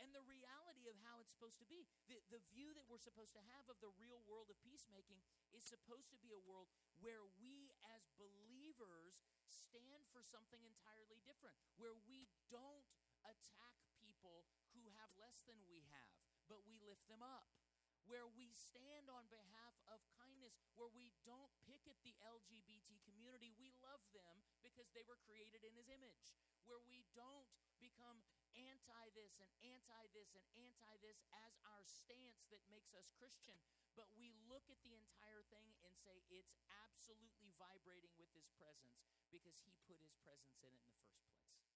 [0.02, 3.38] And the reality of how it's supposed to be, the, the view that we're supposed
[3.38, 5.22] to have of the real world of peacemaking
[5.54, 11.54] is supposed to be a world where we as believers stand for something entirely different,
[11.78, 12.90] where we don't
[13.30, 16.18] attack people who have less than we have,
[16.50, 17.61] but we lift them up.
[18.10, 23.54] Where we stand on behalf of kindness, where we don't pick at the LGBT community,
[23.56, 26.36] we love them because they were created in his image.
[26.66, 27.48] Where we don't
[27.80, 28.22] become
[28.58, 33.56] anti this and anti this and anti this as our stance that makes us Christian,
[33.96, 36.52] but we look at the entire thing and say it's
[36.84, 41.40] absolutely vibrating with his presence because he put his presence in it in the first
[41.40, 41.72] place.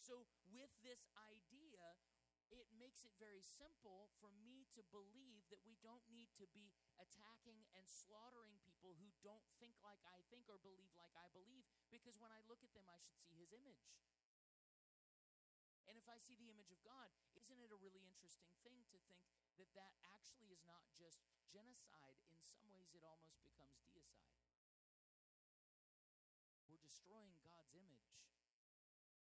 [0.00, 1.67] So, with this idea,
[2.52, 6.72] it makes it very simple for me to believe that we don't need to be
[6.96, 11.64] attacking and slaughtering people who don't think like I think or believe like I believe,
[11.92, 13.84] because when I look at them, I should see his image.
[15.88, 18.98] And if I see the image of God, isn't it a really interesting thing to
[19.08, 19.24] think
[19.56, 22.20] that that actually is not just genocide?
[22.28, 24.36] In some ways, it almost becomes deicide.
[26.68, 28.12] We're destroying God's image.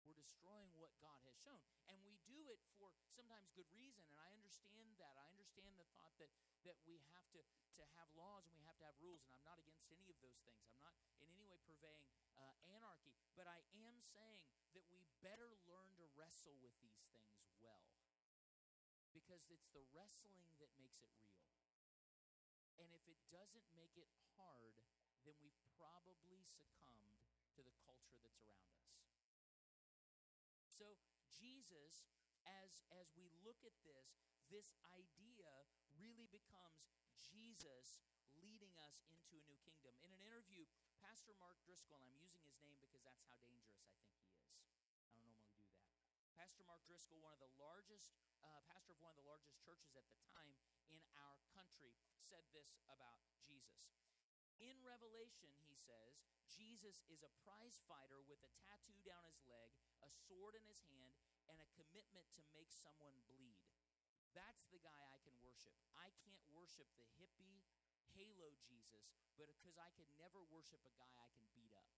[0.07, 1.67] We're destroying what God has shown.
[1.91, 4.05] And we do it for sometimes good reason.
[4.09, 5.15] And I understand that.
[5.17, 6.33] I understand the thought that,
[6.65, 9.21] that we have to, to have laws and we have to have rules.
[9.25, 10.65] And I'm not against any of those things.
[10.65, 12.03] I'm not in any way purveying
[12.35, 13.13] uh, anarchy.
[13.37, 14.41] But I am saying
[14.73, 17.85] that we better learn to wrestle with these things well.
[19.13, 21.45] Because it's the wrestling that makes it real.
[22.81, 24.73] And if it doesn't make it hard,
[25.23, 27.21] then we've probably succumbed
[27.53, 28.97] to the culture that's around us.
[30.73, 30.97] So,
[31.29, 32.09] Jesus,
[32.45, 34.19] as, as we look at this,
[34.51, 35.49] this idea
[35.95, 38.03] really becomes Jesus
[38.39, 39.95] leading us into a new kingdom.
[40.03, 40.67] In an interview,
[40.99, 44.19] Pastor Mark Driscoll, and I'm using his name because that's how dangerous I think he
[44.19, 44.35] is.
[44.59, 45.87] I don't normally do that.
[46.35, 48.11] Pastor Mark Driscoll, one of the largest,
[48.43, 50.51] uh, pastor of one of the largest churches at the time
[50.91, 54.03] in our country, said this about Jesus.
[54.59, 56.19] In Revelation, he says,
[56.51, 59.73] Jesus is a prize fighter with a tattoo down his leg,
[60.05, 63.59] a sword in his hand, and a commitment to make someone bleed.
[64.33, 65.75] That's the guy I can worship.
[65.97, 67.63] I can't worship the hippie
[68.13, 71.89] halo Jesus, but because I could never worship a guy I can beat up.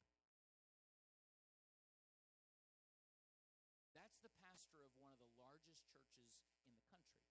[3.91, 7.27] That's the pastor of one of the largest churches in the country.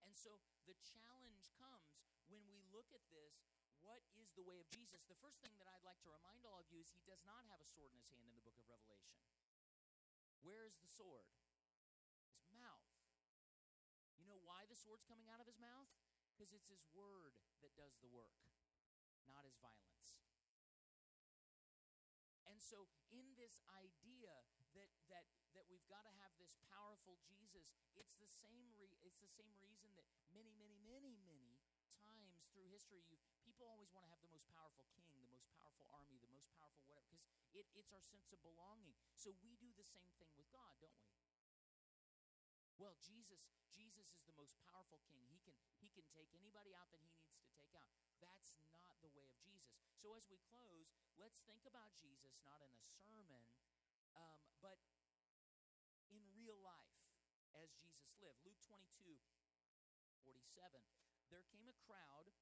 [0.00, 3.36] And so the challenge comes when we look at this
[3.84, 5.04] what is the way of Jesus?
[5.04, 7.44] The first thing that I'd like to remind all of you is he does not
[7.52, 9.20] have a sword in his hand in the book of Revelation.
[10.40, 11.28] Where is the sword?
[12.40, 12.88] His mouth.
[14.16, 15.88] You know why the sword's coming out of his mouth?
[16.32, 18.34] Because it's his word that does the work,
[19.28, 20.16] not his violence.
[22.48, 24.32] And so, in this idea
[24.76, 25.26] that that
[25.56, 29.54] that we've got to have this powerful Jesus, it's the same re- it's the same
[29.62, 31.56] reason that many, many, many, many
[32.02, 33.18] times through history, you
[33.54, 36.50] people always want to have the most powerful king, the most powerful army, the most
[36.58, 38.98] powerful whatever, because it, it's our sense of belonging.
[39.14, 41.14] So we do the same thing with God, don't we?
[42.82, 45.22] Well, Jesus, Jesus is the most powerful king.
[45.30, 47.94] He can he can take anybody out that he needs to take out.
[48.18, 49.86] That's not the way of Jesus.
[50.02, 53.46] So as we close, let's think about Jesus not in a sermon,
[54.18, 54.82] um, but
[56.10, 56.98] in real life
[57.54, 58.42] as Jesus lived.
[58.42, 59.14] Luke 22,
[60.26, 60.42] 47.
[61.30, 62.34] There came a crowd,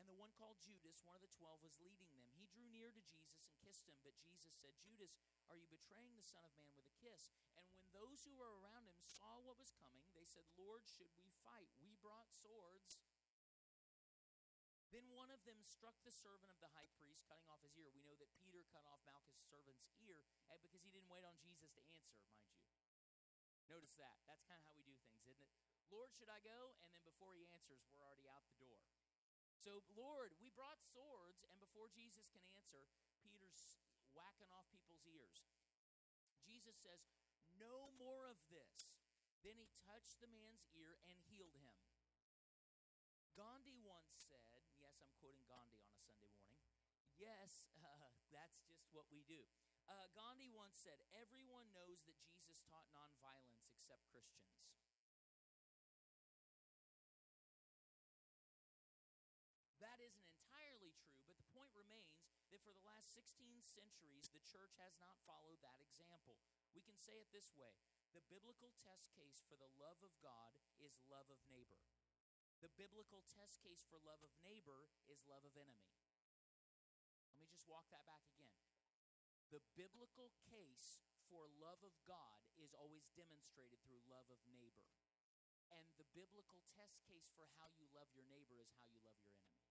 [0.00, 2.26] and the one called Judas, one of the twelve, was leading them.
[2.36, 5.18] He drew near to Jesus and kissed him, but Jesus said, Judas,
[5.52, 7.32] are you betraying the Son of Man with a kiss?
[7.60, 11.12] And when those who were around him saw what was coming, they said, Lord, should
[11.20, 11.68] we fight?
[11.84, 12.98] We brought swords.
[14.92, 17.88] Then one of them struck the servant of the high priest, cutting off his ear.
[17.96, 20.20] We know that Peter cut off Malchus' servant's ear
[20.52, 22.60] eh, because he didn't wait on Jesus to answer, mind you.
[23.72, 24.20] Notice that.
[24.28, 25.56] That's kind of how we do things, isn't it?
[25.88, 26.76] Lord, should I go?
[26.84, 28.84] And then before he answers, we're already out the door.
[29.62, 32.82] So, Lord, we brought swords, and before Jesus can answer,
[33.22, 33.78] Peter's
[34.10, 35.38] whacking off people's ears.
[36.42, 36.98] Jesus says,
[37.62, 38.90] No more of this.
[39.46, 41.78] Then he touched the man's ear and healed him.
[43.38, 44.44] Gandhi once said,
[44.78, 46.62] yes, I'm quoting Gandhi on a Sunday morning.
[47.18, 49.42] Yes, uh, that's just what we do.
[49.90, 54.62] Uh, Gandhi once said, Everyone knows that Jesus taught nonviolence except Christians.
[59.82, 62.14] That isn't entirely true, but the point remains
[62.54, 66.40] that for the last 16 centuries, the church has not followed that example.
[66.72, 67.76] We can say it this way
[68.16, 71.80] the biblical test case for the love of God is love of neighbor.
[72.60, 75.88] The biblical test case for love of neighbor is love of enemy.
[77.32, 78.52] Let me just walk that back again.
[79.48, 81.00] The biblical case
[81.32, 84.88] for love of God is always demonstrated through love of neighbor.
[85.72, 89.16] And the biblical test case for how you love your neighbor is how you love
[89.24, 89.61] your enemy.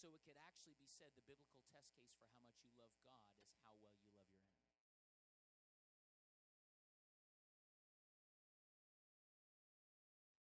[0.00, 2.96] So it could actually be said the biblical test case for how much you love
[3.04, 4.80] God is how well you love your enemy.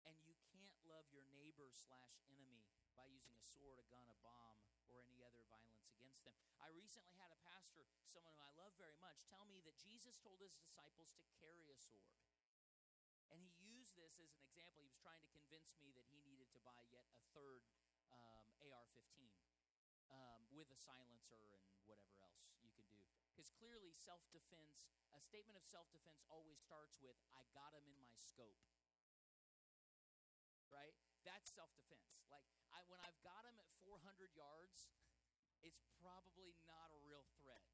[0.06, 4.18] And you can't love your neighbor slash enemy by using a sword, a gun, a
[4.22, 6.38] bomb, or any other violence against them.
[6.62, 10.22] I recently had a pastor, someone who I love very much, tell me that Jesus
[10.22, 12.14] told his disciples to carry a sword.
[13.34, 14.86] And he used this as an example.
[14.86, 17.66] He was trying to convince me that he needed to buy yet a third
[18.14, 19.47] um, AR 15
[20.12, 22.88] um, with a silencer and whatever else you can do.
[23.32, 27.86] Because clearly, self defense, a statement of self defense always starts with, I got him
[27.86, 28.58] in my scope.
[30.68, 30.96] Right?
[31.24, 32.08] That's self defense.
[32.28, 32.44] Like
[32.74, 34.90] I, when I've got him at 400 yards,
[35.66, 37.64] it's probably not a real threat.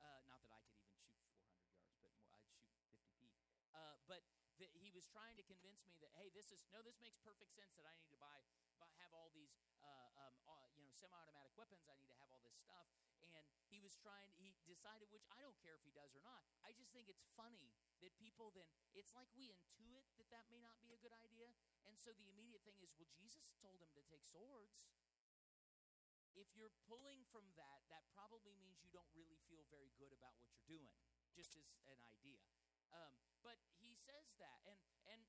[0.00, 3.36] Uh, not that I could even shoot 400 yards, but more, I'd shoot 50 feet.
[3.76, 4.24] Uh, but
[4.56, 7.52] the, he was trying to convince me that hey, this is no, this makes perfect
[7.52, 8.69] sense that I need to buy, buy
[9.00, 9.52] have all these
[9.84, 11.84] uh, um, uh, you know semi-automatic weapons.
[11.88, 12.88] I need to have all this stuff.
[13.20, 14.32] And he was trying.
[14.40, 16.40] He decided which I don't care if he does or not.
[16.64, 17.70] I just think it's funny
[18.00, 18.64] that people then
[18.96, 21.52] it's like we intuit that that may not be a good idea
[21.84, 24.88] and so the immediate thing is well jesus told him to take swords
[26.32, 30.32] if you're pulling from that that probably means you don't really feel very good about
[30.40, 30.96] what you're doing
[31.36, 32.40] just as an idea
[32.90, 33.12] um,
[33.44, 34.80] but he says that and
[35.12, 35.20] and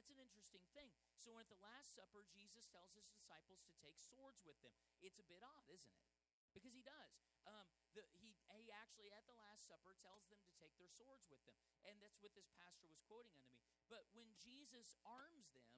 [0.00, 0.88] that's an interesting thing
[1.20, 4.72] so at the last supper jesus tells his disciples to take swords with them
[5.04, 6.10] it's a bit odd isn't it
[6.50, 7.14] because he does.
[7.46, 11.26] Um, the, he, he actually, at the Last Supper, tells them to take their swords
[11.30, 11.56] with them.
[11.86, 13.70] And that's what this pastor was quoting unto me.
[13.86, 15.70] But when Jesus arms them,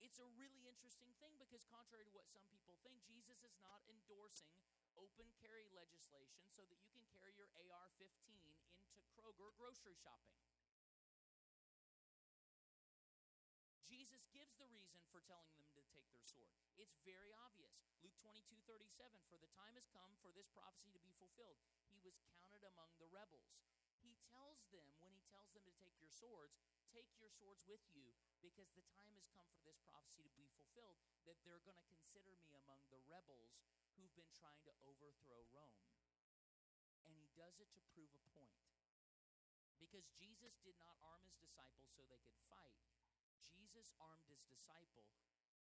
[0.00, 3.84] it's a really interesting thing because, contrary to what some people think, Jesus is not
[3.84, 4.54] endorsing
[4.96, 8.10] open carry legislation so that you can carry your AR 15
[8.48, 10.40] into Kroger grocery shopping.
[13.86, 16.69] Jesus gives the reason for telling them to take their sword.
[16.80, 17.76] It's very obvious.
[18.00, 21.60] Luke 22 37, for the time has come for this prophecy to be fulfilled.
[21.92, 23.52] He was counted among the rebels.
[24.00, 26.56] He tells them, when he tells them to take your swords,
[26.88, 30.48] take your swords with you because the time has come for this prophecy to be
[30.56, 30.96] fulfilled
[31.28, 33.60] that they're going to consider me among the rebels
[34.00, 35.84] who've been trying to overthrow Rome.
[37.04, 38.56] And he does it to prove a point.
[39.76, 42.72] Because Jesus did not arm his disciples so they could fight.
[43.44, 45.04] Jesus armed his disciple,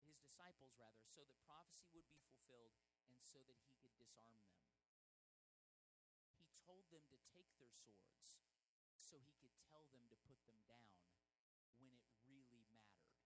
[0.05, 2.75] his disciples rather, so that prophecy would be fulfilled
[3.09, 4.63] and so that he could disarm them.
[6.37, 8.39] He told them to take their swords
[8.97, 11.01] so he could tell them to put them down
[11.81, 13.17] when it really mattered.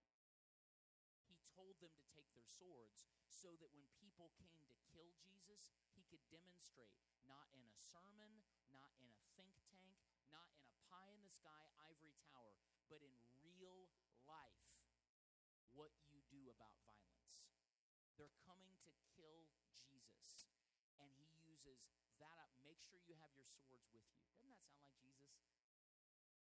[1.28, 5.74] He told them to take their swords so that when people came to kill Jesus,
[5.92, 6.96] he could demonstrate
[7.28, 8.32] not in a sermon,
[8.72, 10.00] not in a think tank,
[10.32, 12.56] not in a pie in the sky ivory tower,
[12.88, 13.14] but in
[13.44, 13.88] real
[14.24, 14.64] life
[15.74, 17.42] what you do about violence.
[18.16, 19.50] They're coming to kill
[19.82, 20.48] Jesus,
[21.02, 21.82] and he uses
[22.22, 22.54] that up.
[22.62, 24.22] Make sure you have your swords with you.
[24.30, 25.34] Doesn't that sound like Jesus?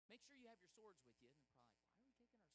[0.06, 1.32] Make sure you have your swords with you.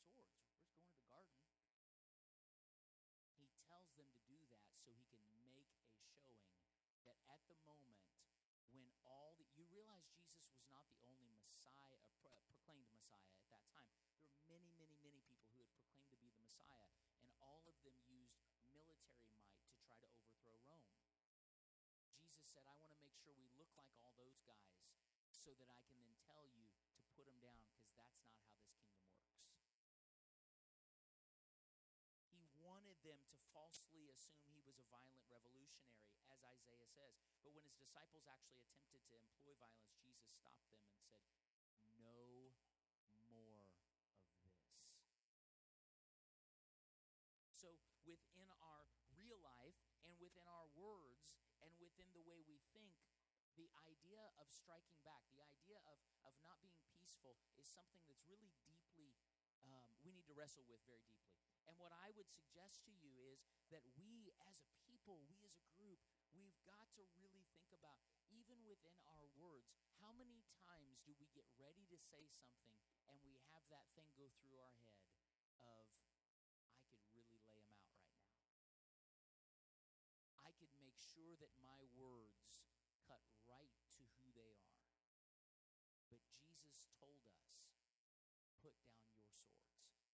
[0.06, 2.22] And they're probably like, why are we taking our swords?
[2.22, 3.42] We're just going to the garden.
[3.42, 6.38] He tells them to do that so he can make a showing
[7.04, 7.98] that at the moment
[8.70, 13.28] when all the you realize Jesus was not the only Messiah, uh, pro- proclaimed Messiah
[13.36, 13.92] at that time.
[14.48, 16.96] There were many, many, many people who had proclaimed to be the Messiah,
[17.28, 18.40] and all of them used
[18.72, 20.88] military might to try to overthrow Rome.
[22.16, 24.84] Jesus said, I want to make sure we look like all those guys
[25.32, 26.68] so that I can then tell you
[27.00, 29.16] to put them down because that's not how this kingdom works.
[32.36, 37.16] He wanted them to falsely assume he was a violent revolutionary, as Isaiah says.
[37.48, 41.24] But when his disciples actually attempted to employ violence, Jesus stopped them and said,
[42.04, 42.20] No
[43.32, 43.80] more of this.
[47.56, 47.72] So,
[48.04, 48.84] within our
[49.16, 51.28] real life and within our words
[51.60, 52.96] and within the way we think,
[53.60, 58.26] the idea of striking back, the idea of, of not being peaceful, is something that's
[58.26, 59.14] really deeply,
[59.62, 61.38] um, we need to wrestle with very deeply.
[61.70, 65.54] And what I would suggest to you is that we as a people, we as
[65.62, 66.02] a group,
[66.34, 68.02] we've got to really think about,
[68.34, 69.70] even within our words,
[70.02, 72.74] how many times do we get ready to say something
[73.06, 74.98] and we have that thing go through our head
[75.62, 75.86] of,
[76.74, 78.66] I could really lay them out right now.
[80.42, 82.50] I could make sure that my words
[83.10, 84.86] cut right to who they are.
[86.14, 87.58] But Jesus told us,
[88.62, 90.06] put down your swords.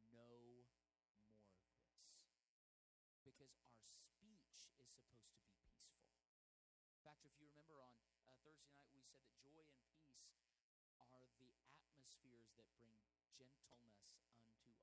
[0.00, 0.72] No more of this.
[3.20, 5.20] Because our speech is supposed to be
[5.60, 5.76] peaceful.
[6.88, 7.92] In fact, if you remember on
[8.66, 12.98] Thursday night, we said that joy and peace are the atmospheres that bring
[13.38, 14.82] gentleness unto all men.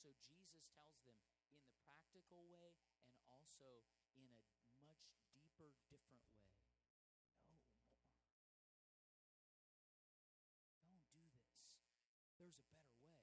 [0.00, 1.20] So Jesus tells them
[1.52, 2.80] in the practical way
[3.12, 3.84] and also
[4.16, 7.68] in a much deeper, different way no.
[10.88, 11.52] Don't do this.
[12.40, 13.20] There's a better way.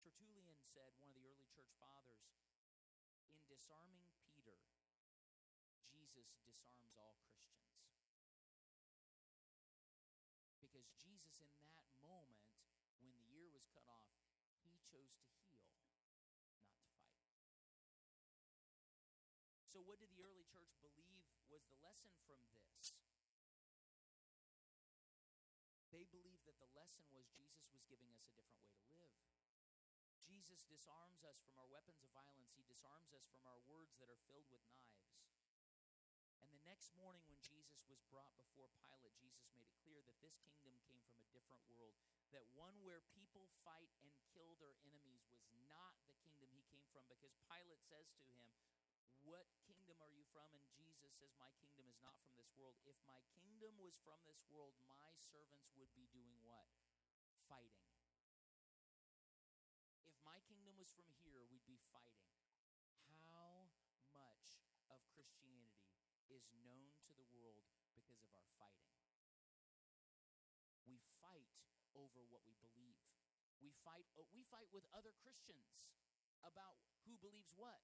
[0.00, 2.24] Tertullian said, one of the early church fathers,
[3.28, 4.06] in disarming
[6.16, 8.00] Jesus disarms all Christians.
[10.64, 12.40] Because Jesus, in that moment,
[13.04, 14.08] when the ear was cut off,
[14.64, 16.40] he chose to heal, not to fight.
[19.68, 22.96] So, what did the early church believe was the lesson from this?
[25.92, 29.20] They believed that the lesson was Jesus was giving us a different way to live.
[30.24, 32.52] Jesus disarms us from our weapons of violence.
[32.56, 34.95] He disarms us from our words that are filled with knives.
[36.66, 40.74] Next morning, when Jesus was brought before Pilate, Jesus made it clear that this kingdom
[40.90, 41.94] came from a different world.
[42.34, 46.82] That one where people fight and kill their enemies was not the kingdom he came
[46.90, 48.50] from, because Pilate says to him,
[49.22, 50.50] What kingdom are you from?
[50.58, 52.74] And Jesus says, My kingdom is not from this world.
[52.82, 56.66] If my kingdom was from this world, my servants would be doing what?
[57.46, 57.94] Fighting.
[60.02, 62.26] If my kingdom was from here, we'd be fighting.
[63.06, 63.70] How
[64.10, 64.58] much
[64.90, 65.86] of Christianity
[66.46, 68.94] is known to the world because of our fighting?
[70.86, 71.50] We fight
[71.98, 72.94] over what we believe.
[73.58, 75.66] We fight we fight with other Christians
[76.46, 77.82] about who believes what.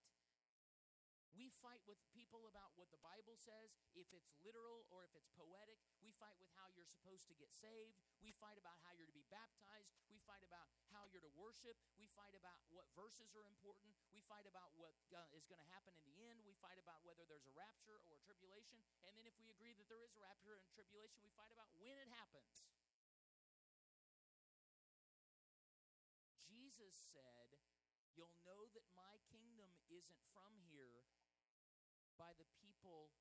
[1.32, 5.32] We fight with people about what the Bible says, if it's literal or if it's
[5.32, 5.80] poetic.
[6.04, 7.96] We fight with how you're supposed to get saved.
[8.20, 9.96] We fight about how you're to be baptized.
[10.12, 11.74] We fight about how you're to worship.
[11.96, 13.96] We fight about what verses are important.
[14.12, 16.44] We fight about what uh, is going to happen in the end.
[16.44, 18.84] We fight about whether there's a rapture or a tribulation.
[19.08, 21.72] And then if we agree that there is a rapture and tribulation, we fight about
[21.80, 22.68] when it happens.
[26.44, 27.56] Jesus said,
[28.12, 30.52] You'll know that my kingdom isn't from
[32.32, 33.12] by the people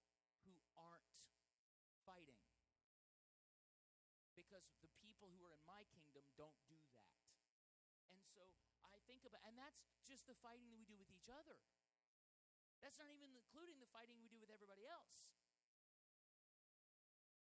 [0.47, 1.11] who aren't
[2.07, 2.39] fighting.
[4.39, 7.11] Because the people who are in my kingdom don't do that.
[8.07, 8.47] And so
[8.87, 11.59] I think about, and that's just the fighting that we do with each other.
[12.79, 15.27] That's not even including the fighting we do with everybody else.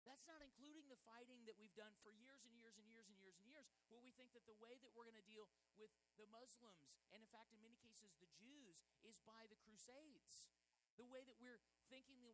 [0.04, 3.16] That's not including the fighting that we've done for years and years and years and
[3.16, 5.48] years and years, where we think that the way that we're going to deal
[5.80, 5.88] with
[6.20, 10.44] the Muslims, and in fact, in many cases, the Jews, is by the Crusades.
[10.94, 11.34] The way that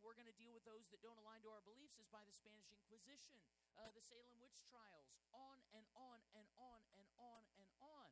[0.01, 2.33] we're going to deal with those that don't align to our beliefs is by the
[2.33, 3.37] Spanish Inquisition,
[3.77, 8.09] uh, the Salem witch trials, on and on and on and on and on.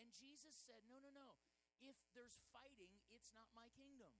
[0.00, 1.36] And Jesus said, No, no, no.
[1.80, 4.12] If there's fighting, it's not my kingdom.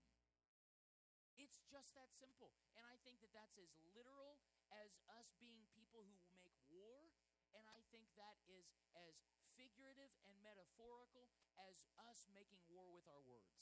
[1.37, 2.53] It's just that simple.
[2.77, 4.37] And I think that that's as literal
[4.69, 7.09] as us being people who make war.
[7.57, 9.25] And I think that is as
[9.57, 13.57] figurative and metaphorical as us making war with our words.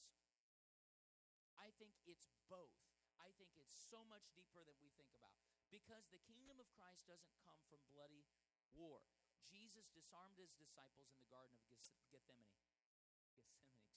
[1.59, 2.88] I think it's both.
[3.19, 5.35] I think it's so much deeper than we think about.
[5.69, 8.25] Because the kingdom of Christ doesn't come from bloody
[8.73, 9.05] war.
[9.45, 12.09] Jesus disarmed his disciples in the Garden of Gethsemane.
[12.13, 12.55] Gethsemane,
[13.29, 13.49] excuse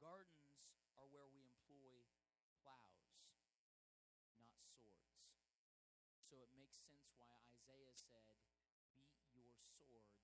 [0.00, 0.58] Gardens
[0.96, 2.06] are where we employ
[2.62, 3.22] plows,
[4.40, 5.18] not swords.
[6.26, 8.38] So it makes sense why Isaiah said,
[8.94, 10.18] Beat your swords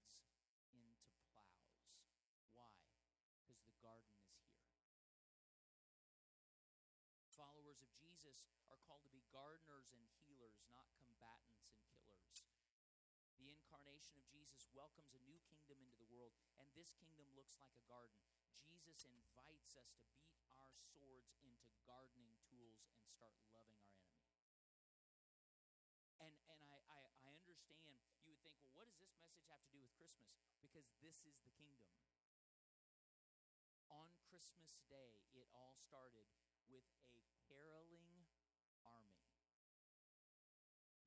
[0.72, 1.78] into plows.
[2.54, 2.74] Why?
[3.34, 4.44] Because the garden is here.
[7.74, 8.38] Followers of Jesus
[8.70, 12.46] are called to be gardeners and healers, not combatants and killers.
[13.34, 17.58] The incarnation of Jesus welcomes a new kingdom into the world, and this kingdom looks
[17.58, 18.14] like a garden.
[18.62, 24.38] Jesus invites us to beat our swords into gardening tools and start loving our enemy.
[26.22, 27.90] And and I, I, I understand
[28.22, 30.30] you would think, well, what does this message have to do with Christmas?
[30.62, 31.90] Because this is the kingdom.
[33.90, 36.30] On Christmas Day, it all started
[36.70, 38.28] with a caroling
[38.84, 39.28] army.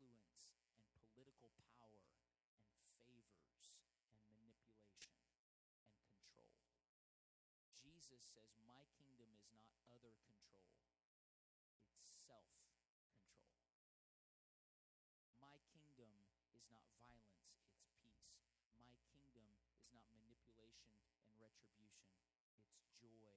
[8.08, 10.64] Jesus says, My kingdom is not other control,
[12.00, 13.04] it's self control.
[15.36, 16.08] My kingdom
[16.56, 18.32] is not violence, it's peace.
[18.80, 19.60] My kingdom is
[19.92, 22.16] not manipulation and retribution,
[22.72, 23.36] it's joy,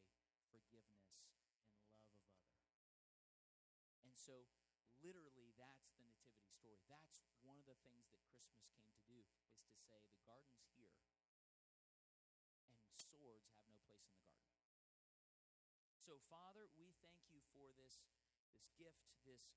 [0.55, 2.31] forgiveness, and love of other.
[4.07, 4.47] And so,
[5.03, 6.79] literally, that's the nativity story.
[6.87, 10.63] That's one of the things that Christmas came to do, is to say the garden's
[10.79, 10.95] here,
[12.63, 12.79] and
[13.19, 14.40] swords have no place in the garden.
[16.11, 18.03] So, Father, we thank you for this,
[18.51, 19.47] this gift, this,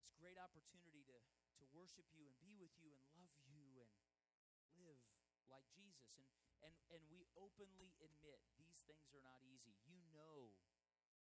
[0.00, 1.16] this great opportunity to,
[1.60, 3.92] to worship you and be with you and love you and
[4.80, 4.96] live
[5.52, 6.08] like Jesus.
[6.16, 6.24] And,
[6.64, 9.76] and, and we openly admit these things are not easy.
[9.84, 10.56] You know,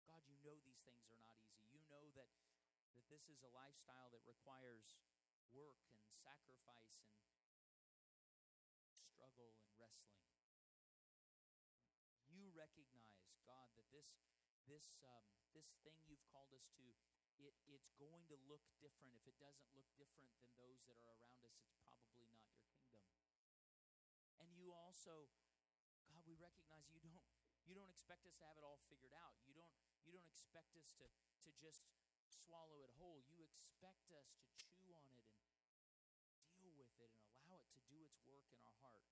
[0.08, 1.68] God, you know these things are not easy.
[1.68, 2.32] You know that,
[2.95, 4.95] that this is a lifestyle that requires
[5.52, 10.24] work and sacrifice and struggle and wrestling.
[12.32, 13.18] You recognize,
[13.50, 14.14] God, that this
[14.70, 15.26] this um,
[15.58, 16.86] this thing you've called us to,
[17.41, 19.18] it, it's going to look different.
[19.18, 22.70] If it doesn't look different than those that are around us, it's probably not your
[22.78, 23.10] kingdom.
[24.38, 25.26] And you also,
[26.06, 27.26] God, we recognize you don't
[27.66, 29.34] you don't expect us to have it all figured out.
[29.50, 29.74] You don't
[30.06, 31.89] you don't expect us to to just
[32.30, 33.26] swallow it whole.
[33.34, 35.26] You expect us to chew on it
[36.38, 39.10] and deal with it and allow it to do its work in our heart.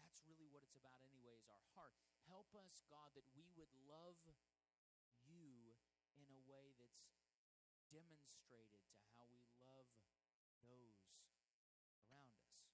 [0.00, 2.05] That's really what it's about anyway, is our heart.
[2.46, 4.14] Help us, God, that we would love
[5.26, 5.74] you
[6.14, 7.10] in a way that's
[7.90, 9.90] demonstrated to how we love
[10.62, 11.10] those
[12.06, 12.70] around us.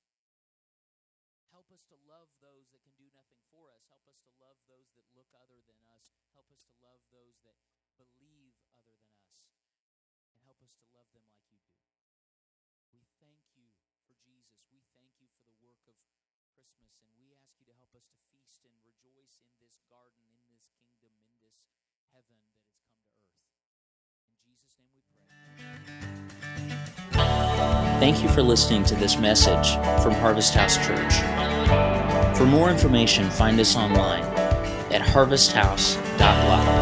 [1.48, 3.88] Help us to love those that can do nothing for us.
[3.88, 6.12] Help us to love those that look other than us.
[6.36, 7.56] Help us to love those that
[7.96, 9.40] believe other than us.
[10.36, 11.80] And help us to love them like you do.
[12.92, 13.72] We thank you
[14.04, 14.68] for Jesus.
[14.68, 15.96] We thank you for the work of
[16.70, 20.22] Christmas, and we ask you to help us to feast and rejoice in this garden,
[20.46, 23.90] in this kingdom, in this heaven that has come to earth.
[24.22, 25.30] In Jesus' name we pray.
[28.02, 31.14] Thank you for listening to this message from Harvest House Church.
[32.36, 34.24] For more information, find us online
[34.92, 36.81] at harvesthouse.live.